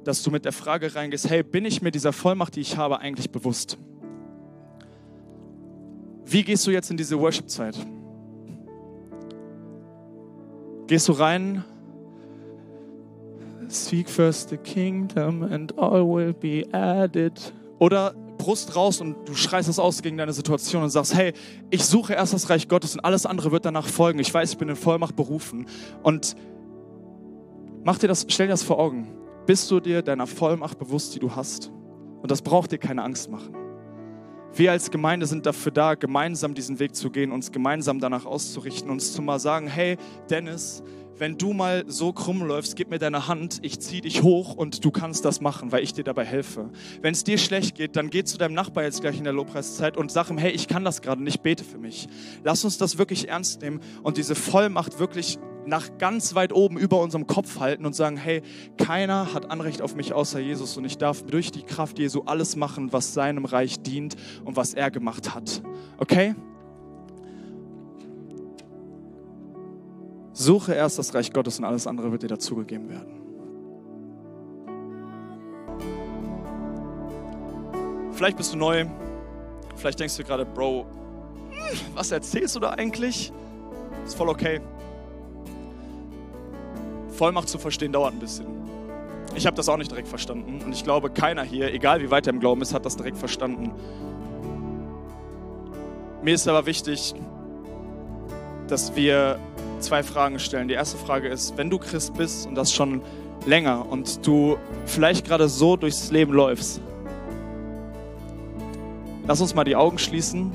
dass 0.03 0.23
du 0.23 0.31
mit 0.31 0.45
der 0.45 0.53
Frage 0.53 0.95
reingehst, 0.95 1.29
hey, 1.29 1.43
bin 1.43 1.65
ich 1.65 1.81
mir 1.81 1.91
dieser 1.91 2.13
Vollmacht, 2.13 2.55
die 2.55 2.61
ich 2.61 2.77
habe, 2.77 2.99
eigentlich 2.99 3.29
bewusst? 3.29 3.77
Wie 6.25 6.43
gehst 6.43 6.65
du 6.65 6.71
jetzt 6.71 6.89
in 6.89 6.97
diese 6.97 7.19
Worship-Zeit? 7.19 7.77
Gehst 10.87 11.07
du 11.09 11.11
rein? 11.13 11.63
Seek 13.67 14.09
first 14.09 14.49
the 14.49 14.57
kingdom 14.57 15.43
and 15.43 15.77
all 15.77 16.07
will 16.07 16.33
be 16.33 16.65
added. 16.71 17.53
Oder 17.79 18.15
Brust 18.37 18.75
raus 18.75 19.01
und 19.01 19.27
du 19.27 19.35
schreist 19.35 19.67
das 19.67 19.79
aus 19.79 20.01
gegen 20.01 20.17
deine 20.17 20.31
Situation 20.31 20.83
und 20.83 20.89
sagst, 20.89 21.13
hey, 21.15 21.33
ich 21.69 21.83
suche 21.83 22.13
erst 22.13 22.33
das 22.33 22.49
Reich 22.49 22.69
Gottes 22.69 22.95
und 22.95 23.01
alles 23.01 23.25
andere 23.25 23.51
wird 23.51 23.65
danach 23.65 23.87
folgen. 23.87 24.19
Ich 24.19 24.33
weiß, 24.33 24.51
ich 24.51 24.57
bin 24.57 24.69
in 24.69 24.77
Vollmacht 24.77 25.15
berufen. 25.15 25.65
Und 26.03 26.35
mach 27.83 27.97
dir 27.97 28.07
das, 28.07 28.25
stell 28.29 28.47
dir 28.47 28.51
das 28.53 28.63
vor 28.63 28.79
Augen. 28.79 29.09
Bist 29.45 29.69
du 29.71 29.79
dir 29.81 30.01
deiner 30.01 30.27
Vollmacht 30.27 30.79
bewusst, 30.79 31.15
die 31.15 31.19
du 31.19 31.35
hast? 31.35 31.71
Und 32.21 32.31
das 32.31 32.41
braucht 32.41 32.71
dir 32.71 32.77
keine 32.77 33.03
Angst 33.03 33.29
machen. 33.29 33.56
Wir 34.53 34.71
als 34.71 34.89
Gemeinde 34.91 35.25
sind 35.25 35.45
dafür 35.45 35.71
da, 35.71 35.95
gemeinsam 35.95 36.53
diesen 36.53 36.79
Weg 36.79 36.95
zu 36.95 37.11
gehen, 37.11 37.31
uns 37.31 37.51
gemeinsam 37.51 37.99
danach 37.99 38.25
auszurichten, 38.25 38.89
uns 38.89 39.13
zu 39.13 39.21
mal 39.21 39.39
sagen, 39.39 39.67
hey 39.67 39.97
Dennis, 40.29 40.83
wenn 41.19 41.37
du 41.37 41.53
mal 41.53 41.83
so 41.87 42.13
krumm 42.13 42.43
läufst, 42.43 42.75
gib 42.75 42.89
mir 42.89 42.99
deine 42.99 43.27
Hand, 43.27 43.59
ich 43.63 43.79
zieh 43.79 44.01
dich 44.01 44.21
hoch 44.21 44.53
und 44.53 44.85
du 44.85 44.91
kannst 44.91 45.25
das 45.25 45.41
machen, 45.41 45.71
weil 45.71 45.83
ich 45.83 45.93
dir 45.93 46.03
dabei 46.03 46.25
helfe. 46.25 46.69
Wenn 47.01 47.13
es 47.13 47.23
dir 47.23 47.37
schlecht 47.37 47.75
geht, 47.75 47.95
dann 47.95 48.09
geh 48.09 48.23
zu 48.23 48.37
deinem 48.37 48.53
Nachbar 48.53 48.83
jetzt 48.83 49.01
gleich 49.01 49.17
in 49.17 49.23
der 49.23 49.33
Lobpreiszeit 49.33 49.97
und 49.97 50.11
sag 50.11 50.29
ihm, 50.29 50.37
hey, 50.37 50.51
ich 50.51 50.67
kann 50.67 50.83
das 50.83 51.01
gerade 51.01 51.23
nicht, 51.23 51.41
bete 51.41 51.63
für 51.63 51.79
mich. 51.79 52.07
Lass 52.43 52.63
uns 52.63 52.77
das 52.77 52.97
wirklich 52.97 53.29
ernst 53.29 53.61
nehmen 53.61 53.79
und 54.03 54.17
diese 54.17 54.35
Vollmacht 54.35 54.99
wirklich 54.99 55.39
nach 55.67 55.97
ganz 55.97 56.33
weit 56.33 56.53
oben 56.53 56.77
über 56.77 57.01
unserem 57.01 57.27
Kopf 57.27 57.59
halten 57.59 57.85
und 57.85 57.93
sagen, 57.93 58.17
hey, 58.17 58.41
keiner 58.77 59.33
hat 59.33 59.51
Anrecht 59.51 59.81
auf 59.81 59.95
mich 59.95 60.13
außer 60.13 60.39
Jesus 60.39 60.77
und 60.77 60.85
ich 60.85 60.97
darf 60.97 61.23
durch 61.23 61.51
die 61.51 61.63
Kraft 61.63 61.99
Jesu 61.99 62.21
alles 62.25 62.55
machen, 62.55 62.93
was 62.93 63.13
seinem 63.13 63.45
Reich 63.45 63.81
dient 63.81 64.15
und 64.45 64.55
was 64.55 64.73
er 64.73 64.89
gemacht 64.91 65.35
hat. 65.35 65.61
Okay? 65.97 66.35
Suche 70.31 70.73
erst 70.73 70.99
das 70.99 71.13
Reich 71.13 71.33
Gottes 71.33 71.59
und 71.59 71.65
alles 71.65 71.87
andere 71.87 72.11
wird 72.11 72.23
dir 72.23 72.27
dazugegeben 72.27 72.89
werden. 72.89 73.17
Vielleicht 78.13 78.37
bist 78.37 78.53
du 78.53 78.57
neu, 78.57 78.85
vielleicht 79.75 79.99
denkst 79.99 80.17
du 80.17 80.23
gerade, 80.23 80.45
Bro, 80.45 80.85
was 81.93 82.11
erzählst 82.11 82.55
du 82.55 82.59
da 82.59 82.71
eigentlich? 82.71 83.31
Ist 84.05 84.15
voll 84.15 84.29
okay. 84.29 84.61
Vollmacht 87.17 87.49
zu 87.49 87.57
verstehen 87.57 87.91
dauert 87.91 88.13
ein 88.13 88.19
bisschen. 88.19 88.45
Ich 89.35 89.45
habe 89.45 89.55
das 89.55 89.67
auch 89.69 89.77
nicht 89.77 89.91
direkt 89.91 90.07
verstanden 90.07 90.61
und 90.63 90.71
ich 90.71 90.83
glaube, 90.83 91.09
keiner 91.09 91.43
hier, 91.43 91.73
egal 91.73 92.01
wie 92.01 92.11
weit 92.11 92.27
er 92.27 92.33
im 92.33 92.39
Glauben 92.39 92.61
ist, 92.61 92.73
hat 92.73 92.85
das 92.85 92.95
direkt 92.95 93.17
verstanden. 93.17 93.71
Mir 96.23 96.33
ist 96.33 96.47
aber 96.47 96.65
wichtig, 96.65 97.13
dass 98.67 98.95
wir 98.95 99.39
zwei 99.79 100.03
Fragen 100.03 100.39
stellen. 100.39 100.67
Die 100.67 100.73
erste 100.73 100.97
Frage 100.97 101.27
ist, 101.27 101.57
wenn 101.57 101.69
du 101.69 101.77
Christ 101.77 102.13
bist 102.15 102.47
und 102.47 102.55
das 102.55 102.71
schon 102.71 103.01
länger 103.45 103.85
und 103.89 104.25
du 104.25 104.57
vielleicht 104.85 105.25
gerade 105.25 105.47
so 105.49 105.75
durchs 105.75 106.11
Leben 106.11 106.33
läufst, 106.33 106.81
lass 109.25 109.41
uns 109.41 109.55
mal 109.55 109.63
die 109.63 109.75
Augen 109.75 109.97
schließen 109.97 110.51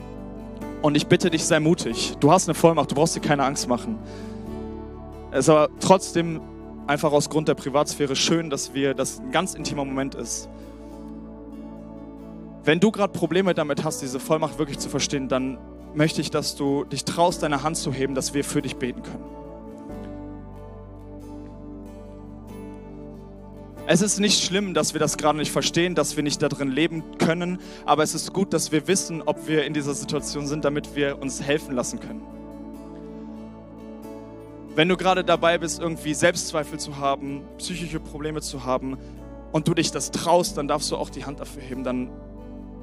und 0.82 0.96
ich 0.96 1.06
bitte 1.06 1.30
dich, 1.30 1.44
sei 1.44 1.60
mutig. 1.60 2.14
Du 2.20 2.30
hast 2.30 2.48
eine 2.48 2.54
Vollmacht, 2.54 2.90
du 2.90 2.94
brauchst 2.94 3.16
dir 3.16 3.20
keine 3.20 3.44
Angst 3.44 3.68
machen. 3.68 3.98
Es 5.30 5.40
ist 5.40 5.48
aber 5.48 5.68
trotzdem 5.80 6.40
einfach 6.92 7.12
aus 7.12 7.30
Grund 7.30 7.48
der 7.48 7.54
Privatsphäre 7.54 8.14
schön, 8.14 8.50
dass 8.50 8.74
wir 8.74 8.92
das 8.92 9.18
ein 9.18 9.32
ganz 9.32 9.54
intimer 9.54 9.84
Moment 9.84 10.14
ist. 10.14 10.48
Wenn 12.64 12.80
du 12.80 12.92
gerade 12.92 13.12
Probleme 13.12 13.54
damit 13.54 13.82
hast, 13.82 14.02
diese 14.02 14.20
Vollmacht 14.20 14.58
wirklich 14.58 14.78
zu 14.78 14.90
verstehen, 14.90 15.28
dann 15.28 15.58
möchte 15.94 16.20
ich, 16.20 16.30
dass 16.30 16.54
du 16.54 16.84
dich 16.84 17.04
traust, 17.04 17.42
deine 17.42 17.62
Hand 17.62 17.78
zu 17.78 17.92
heben, 17.92 18.14
dass 18.14 18.34
wir 18.34 18.44
für 18.44 18.60
dich 18.60 18.76
beten 18.76 19.02
können. 19.02 19.24
Es 23.86 24.02
ist 24.02 24.20
nicht 24.20 24.44
schlimm, 24.44 24.74
dass 24.74 24.92
wir 24.92 25.00
das 25.00 25.16
gerade 25.16 25.38
nicht 25.38 25.50
verstehen, 25.50 25.94
dass 25.94 26.16
wir 26.16 26.22
nicht 26.22 26.42
darin 26.42 26.70
leben 26.70 27.02
können, 27.16 27.58
aber 27.86 28.02
es 28.02 28.14
ist 28.14 28.32
gut, 28.34 28.52
dass 28.52 28.70
wir 28.70 28.86
wissen, 28.86 29.22
ob 29.22 29.48
wir 29.48 29.64
in 29.64 29.72
dieser 29.72 29.94
Situation 29.94 30.46
sind, 30.46 30.64
damit 30.64 30.94
wir 30.94 31.20
uns 31.20 31.42
helfen 31.42 31.74
lassen 31.74 32.00
können. 32.00 32.41
Wenn 34.74 34.88
du 34.88 34.96
gerade 34.96 35.22
dabei 35.22 35.58
bist, 35.58 35.80
irgendwie 35.80 36.14
Selbstzweifel 36.14 36.78
zu 36.78 36.96
haben, 36.96 37.42
psychische 37.58 38.00
Probleme 38.00 38.40
zu 38.40 38.64
haben 38.64 38.96
und 39.52 39.68
du 39.68 39.74
dich 39.74 39.90
das 39.90 40.10
traust, 40.10 40.56
dann 40.56 40.66
darfst 40.66 40.90
du 40.90 40.96
auch 40.96 41.10
die 41.10 41.26
Hand 41.26 41.40
dafür 41.40 41.62
heben. 41.62 41.84
Dann 41.84 42.10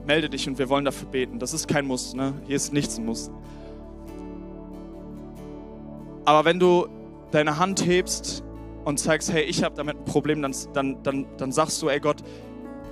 melde 0.05 0.29
dich 0.29 0.47
und 0.47 0.59
wir 0.59 0.69
wollen 0.69 0.85
dafür 0.85 1.07
beten. 1.07 1.39
Das 1.39 1.53
ist 1.53 1.67
kein 1.67 1.87
Muss, 1.87 2.13
ne? 2.13 2.33
Hier 2.45 2.55
ist 2.55 2.73
nichts 2.73 2.99
ein 2.99 3.05
Muss. 3.05 3.31
Aber 6.25 6.45
wenn 6.45 6.59
du 6.59 6.87
deine 7.31 7.57
Hand 7.57 7.83
hebst 7.83 8.43
und 8.85 8.99
zeigst, 8.99 9.33
hey, 9.33 9.43
ich 9.43 9.63
habe 9.63 9.75
damit 9.75 9.97
ein 9.97 10.05
Problem, 10.05 10.43
dann, 10.43 10.53
dann, 10.73 11.01
dann, 11.01 11.25
dann 11.37 11.51
sagst 11.51 11.81
du, 11.81 11.89
ey 11.89 11.99
Gott, 11.99 12.23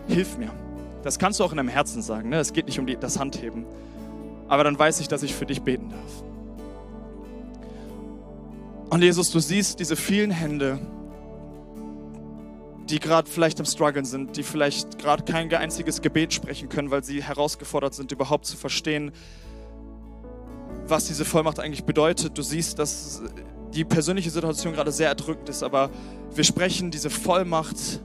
hilf 0.08 0.40
mir. 0.40 0.50
Das 1.04 1.20
kannst 1.20 1.40
du 1.40 1.44
auch 1.44 1.52
in 1.52 1.58
deinem 1.58 1.70
Herzen 1.70 2.02
sagen. 2.02 2.30
Ne? 2.30 2.40
Es 2.40 2.52
geht 2.52 2.66
nicht 2.66 2.80
um 2.80 2.88
die, 2.88 2.98
das 2.98 3.20
Handheben. 3.20 3.66
Aber 4.48 4.64
dann 4.64 4.78
weiß 4.78 5.00
ich, 5.02 5.08
dass 5.08 5.22
ich 5.22 5.36
für 5.36 5.46
dich 5.46 5.62
beten 5.62 5.90
darf. 5.90 6.27
Und 8.90 9.02
Jesus, 9.02 9.32
du 9.32 9.40
siehst 9.40 9.80
diese 9.80 9.96
vielen 9.96 10.32
Hände, 10.32 10.80
die 12.90 13.00
gerade 13.00 13.30
vielleicht 13.30 13.60
im 13.60 13.66
Struggeln 13.66 14.06
sind, 14.06 14.38
die 14.38 14.44
vielleicht 14.44 14.98
gerade 14.98 15.24
kein 15.24 15.54
einziges 15.54 16.02
Gebet 16.02 16.34
sprechen 16.34 16.70
können, 16.70 16.90
weil 16.90 17.04
sie 17.04 17.22
herausgefordert 17.22 17.94
sind, 17.94 18.14
überhaupt 18.14 18.46
zu 18.46 18.56
verstehen, 18.56 19.12
was 20.88 21.06
diese 21.06 21.26
Vollmacht 21.26 21.60
eigentlich 21.60 21.84
bedeutet. 21.84 22.38
Du 22.38 22.42
siehst, 22.42 22.80
dass 22.80 23.22
die 23.74 23.84
persönliche 23.84 24.30
Situation 24.30 24.74
gerade 24.74 24.94
sehr 24.94 25.10
erdrückend 25.10 25.50
ist, 25.50 25.64
aber 25.64 25.90
wir 26.34 26.46
sprechen 26.46 26.90
diese 26.90 27.10
Vollmacht 27.10 28.02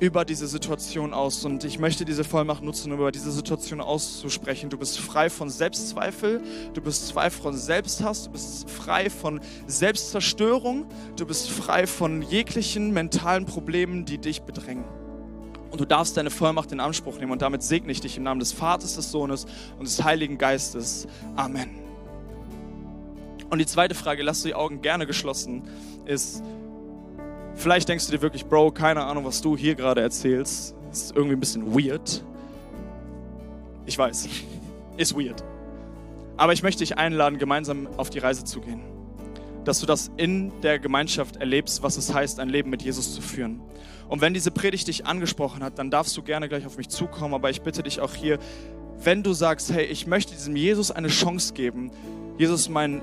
über 0.00 0.24
diese 0.24 0.46
Situation 0.46 1.12
aus. 1.12 1.44
Und 1.44 1.64
ich 1.64 1.78
möchte 1.78 2.04
diese 2.04 2.24
Vollmacht 2.24 2.62
nutzen, 2.62 2.92
um 2.92 2.98
über 2.98 3.12
diese 3.12 3.32
Situation 3.32 3.80
auszusprechen. 3.80 4.70
Du 4.70 4.78
bist 4.78 4.98
frei 4.98 5.30
von 5.30 5.50
Selbstzweifel, 5.50 6.42
du 6.74 6.80
bist 6.80 7.12
frei 7.12 7.30
von 7.30 7.56
Selbsthass, 7.56 8.24
du 8.24 8.30
bist 8.30 8.70
frei 8.70 9.10
von 9.10 9.40
Selbstzerstörung, 9.66 10.86
du 11.16 11.26
bist 11.26 11.50
frei 11.50 11.86
von 11.86 12.22
jeglichen 12.22 12.92
mentalen 12.92 13.44
Problemen, 13.44 14.04
die 14.04 14.18
dich 14.18 14.42
bedrängen. 14.42 14.84
Und 15.70 15.80
du 15.80 15.84
darfst 15.84 16.16
deine 16.16 16.30
Vollmacht 16.30 16.72
in 16.72 16.80
Anspruch 16.80 17.18
nehmen. 17.18 17.32
Und 17.32 17.42
damit 17.42 17.62
segne 17.62 17.92
ich 17.92 18.00
dich 18.00 18.16
im 18.16 18.22
Namen 18.22 18.40
des 18.40 18.52
Vaters, 18.52 18.96
des 18.96 19.10
Sohnes 19.10 19.46
und 19.78 19.86
des 19.86 20.02
Heiligen 20.02 20.38
Geistes. 20.38 21.06
Amen. 21.36 21.68
Und 23.50 23.58
die 23.58 23.66
zweite 23.66 23.94
Frage, 23.94 24.22
lass 24.22 24.42
die 24.42 24.54
Augen 24.54 24.82
gerne 24.82 25.06
geschlossen, 25.06 25.62
ist, 26.04 26.42
Vielleicht 27.58 27.88
denkst 27.88 28.06
du 28.06 28.12
dir 28.12 28.22
wirklich, 28.22 28.46
Bro, 28.46 28.70
keine 28.70 29.02
Ahnung, 29.02 29.24
was 29.24 29.42
du 29.42 29.56
hier 29.56 29.74
gerade 29.74 30.00
erzählst. 30.00 30.76
Das 30.90 31.02
ist 31.02 31.16
irgendwie 31.16 31.34
ein 31.34 31.40
bisschen 31.40 31.74
weird. 31.74 32.22
Ich 33.84 33.98
weiß, 33.98 34.28
ist 34.96 35.18
weird. 35.18 35.42
Aber 36.36 36.52
ich 36.52 36.62
möchte 36.62 36.84
dich 36.84 36.96
einladen, 36.96 37.36
gemeinsam 37.36 37.88
auf 37.96 38.10
die 38.10 38.20
Reise 38.20 38.44
zu 38.44 38.60
gehen. 38.60 38.80
Dass 39.64 39.80
du 39.80 39.86
das 39.86 40.08
in 40.16 40.52
der 40.62 40.78
Gemeinschaft 40.78 41.38
erlebst, 41.38 41.82
was 41.82 41.96
es 41.96 42.14
heißt, 42.14 42.38
ein 42.38 42.48
Leben 42.48 42.70
mit 42.70 42.82
Jesus 42.82 43.12
zu 43.12 43.20
führen. 43.20 43.60
Und 44.08 44.20
wenn 44.20 44.34
diese 44.34 44.52
Predigt 44.52 44.86
dich 44.86 45.04
angesprochen 45.04 45.64
hat, 45.64 45.80
dann 45.80 45.90
darfst 45.90 46.16
du 46.16 46.22
gerne 46.22 46.48
gleich 46.48 46.64
auf 46.64 46.76
mich 46.76 46.88
zukommen. 46.88 47.34
Aber 47.34 47.50
ich 47.50 47.62
bitte 47.62 47.82
dich 47.82 48.00
auch 48.00 48.14
hier, 48.14 48.38
wenn 49.02 49.24
du 49.24 49.32
sagst, 49.32 49.72
hey, 49.72 49.84
ich 49.84 50.06
möchte 50.06 50.32
diesem 50.32 50.54
Jesus 50.54 50.92
eine 50.92 51.08
Chance 51.08 51.54
geben, 51.54 51.90
Jesus 52.38 52.68
mein 52.68 53.02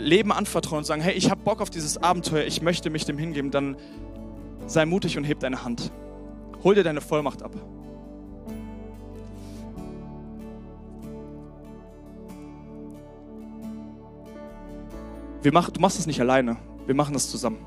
Leben 0.00 0.32
anvertrauen 0.32 0.78
und 0.78 0.84
sagen, 0.84 1.02
hey, 1.02 1.14
ich 1.14 1.30
habe 1.30 1.40
Bock 1.42 1.60
auf 1.60 1.70
dieses 1.70 1.98
Abenteuer, 1.98 2.44
ich 2.44 2.62
möchte 2.62 2.90
mich 2.90 3.04
dem 3.04 3.18
hingeben, 3.18 3.50
dann 3.50 3.76
sei 4.66 4.86
mutig 4.86 5.18
und 5.18 5.24
heb 5.24 5.40
deine 5.40 5.64
Hand. 5.64 5.92
Hol 6.64 6.74
dir 6.74 6.84
deine 6.84 7.00
Vollmacht 7.00 7.42
ab. 7.42 7.52
wir 15.42 15.52
mach, 15.52 15.70
du 15.70 15.80
machst 15.80 15.98
es 15.98 16.06
nicht 16.06 16.20
alleine, 16.20 16.56
wir 16.86 16.94
machen 16.94 17.14
es 17.14 17.30
zusammen. 17.30 17.58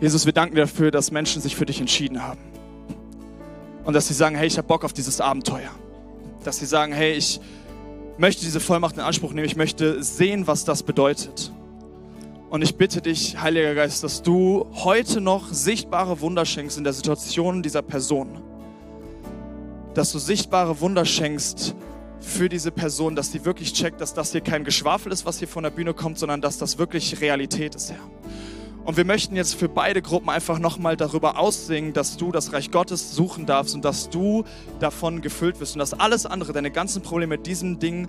Jesus, 0.00 0.26
wir 0.26 0.32
danken 0.32 0.54
dir 0.54 0.62
dafür, 0.62 0.90
dass 0.90 1.10
Menschen 1.10 1.40
sich 1.40 1.56
für 1.56 1.64
dich 1.64 1.80
entschieden 1.80 2.22
haben. 2.22 2.40
Und 3.84 3.94
dass 3.94 4.08
sie 4.08 4.14
sagen, 4.14 4.34
hey, 4.36 4.46
ich 4.46 4.58
habe 4.58 4.66
Bock 4.66 4.84
auf 4.84 4.92
dieses 4.92 5.20
Abenteuer. 5.20 5.70
Dass 6.42 6.58
sie 6.58 6.66
sagen, 6.66 6.92
hey, 6.92 7.12
ich 7.12 7.40
möchte 8.18 8.44
diese 8.44 8.60
Vollmacht 8.60 8.96
in 8.96 9.02
Anspruch 9.02 9.32
nehmen, 9.32 9.46
ich 9.46 9.56
möchte 9.56 10.02
sehen, 10.02 10.46
was 10.46 10.64
das 10.64 10.82
bedeutet. 10.82 11.52
Und 12.50 12.62
ich 12.62 12.76
bitte 12.76 13.00
dich, 13.00 13.40
Heiliger 13.40 13.74
Geist, 13.74 14.04
dass 14.04 14.22
du 14.22 14.66
heute 14.74 15.20
noch 15.20 15.52
sichtbare 15.52 16.20
Wunder 16.20 16.44
schenkst 16.44 16.78
in 16.78 16.84
der 16.84 16.92
Situation 16.92 17.62
dieser 17.62 17.82
Person. 17.82 18.40
Dass 19.94 20.12
du 20.12 20.18
sichtbare 20.18 20.80
Wunder 20.80 21.04
schenkst 21.04 21.74
für 22.20 22.48
diese 22.48 22.70
Person, 22.70 23.16
dass 23.16 23.32
sie 23.32 23.44
wirklich 23.44 23.72
checkt, 23.72 24.00
dass 24.00 24.14
das 24.14 24.32
hier 24.32 24.40
kein 24.40 24.64
Geschwafel 24.64 25.12
ist, 25.12 25.26
was 25.26 25.38
hier 25.38 25.48
von 25.48 25.64
der 25.64 25.70
Bühne 25.70 25.94
kommt, 25.94 26.18
sondern 26.18 26.40
dass 26.40 26.58
das 26.58 26.78
wirklich 26.78 27.20
Realität 27.20 27.74
ist, 27.74 27.90
Herr. 27.90 27.98
Und 28.84 28.98
wir 28.98 29.04
möchten 29.04 29.34
jetzt 29.34 29.54
für 29.54 29.68
beide 29.68 30.02
Gruppen 30.02 30.28
einfach 30.28 30.58
nochmal 30.58 30.96
darüber 30.96 31.38
aussingen, 31.38 31.94
dass 31.94 32.16
du 32.18 32.32
das 32.32 32.52
Reich 32.52 32.70
Gottes 32.70 33.14
suchen 33.14 33.46
darfst 33.46 33.74
und 33.74 33.84
dass 33.84 34.10
du 34.10 34.44
davon 34.78 35.22
gefüllt 35.22 35.58
wirst 35.58 35.74
und 35.74 35.78
dass 35.78 35.94
alles 35.94 36.26
andere, 36.26 36.52
deine 36.52 36.70
ganzen 36.70 37.02
Probleme 37.02 37.36
mit 37.36 37.46
diesem 37.46 37.78
Ding 37.78 38.08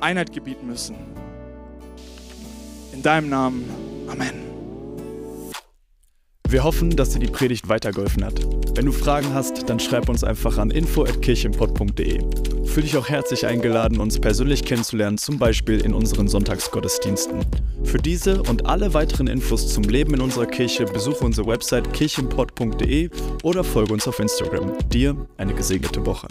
Einheit 0.00 0.32
gebieten 0.32 0.66
müssen. 0.66 0.96
In 2.92 3.02
deinem 3.02 3.28
Namen. 3.28 3.64
Amen. 4.08 4.47
Wir 6.48 6.64
hoffen, 6.64 6.96
dass 6.96 7.10
dir 7.10 7.18
die 7.18 7.26
Predigt 7.26 7.68
weitergeholfen 7.68 8.24
hat. 8.24 8.40
Wenn 8.74 8.86
du 8.86 8.92
Fragen 8.92 9.34
hast, 9.34 9.68
dann 9.68 9.78
schreib 9.78 10.08
uns 10.08 10.24
einfach 10.24 10.56
an 10.56 10.70
info.kirchenpott.de. 10.70 12.20
Fühl 12.64 12.82
dich 12.82 12.96
auch 12.96 13.08
herzlich 13.08 13.44
eingeladen, 13.44 14.00
uns 14.00 14.18
persönlich 14.18 14.64
kennenzulernen, 14.64 15.18
zum 15.18 15.38
Beispiel 15.38 15.80
in 15.80 15.92
unseren 15.92 16.26
Sonntagsgottesdiensten. 16.26 17.44
Für 17.84 17.98
diese 17.98 18.42
und 18.42 18.64
alle 18.64 18.94
weiteren 18.94 19.26
Infos 19.26 19.72
zum 19.74 19.84
Leben 19.84 20.14
in 20.14 20.22
unserer 20.22 20.46
Kirche 20.46 20.86
besuche 20.86 21.24
unsere 21.24 21.46
Website 21.46 21.92
kirchenpott.de 21.92 23.10
oder 23.42 23.62
folge 23.62 23.92
uns 23.92 24.08
auf 24.08 24.18
Instagram. 24.18 24.72
Dir 24.88 25.26
eine 25.36 25.52
gesegnete 25.54 26.06
Woche. 26.06 26.28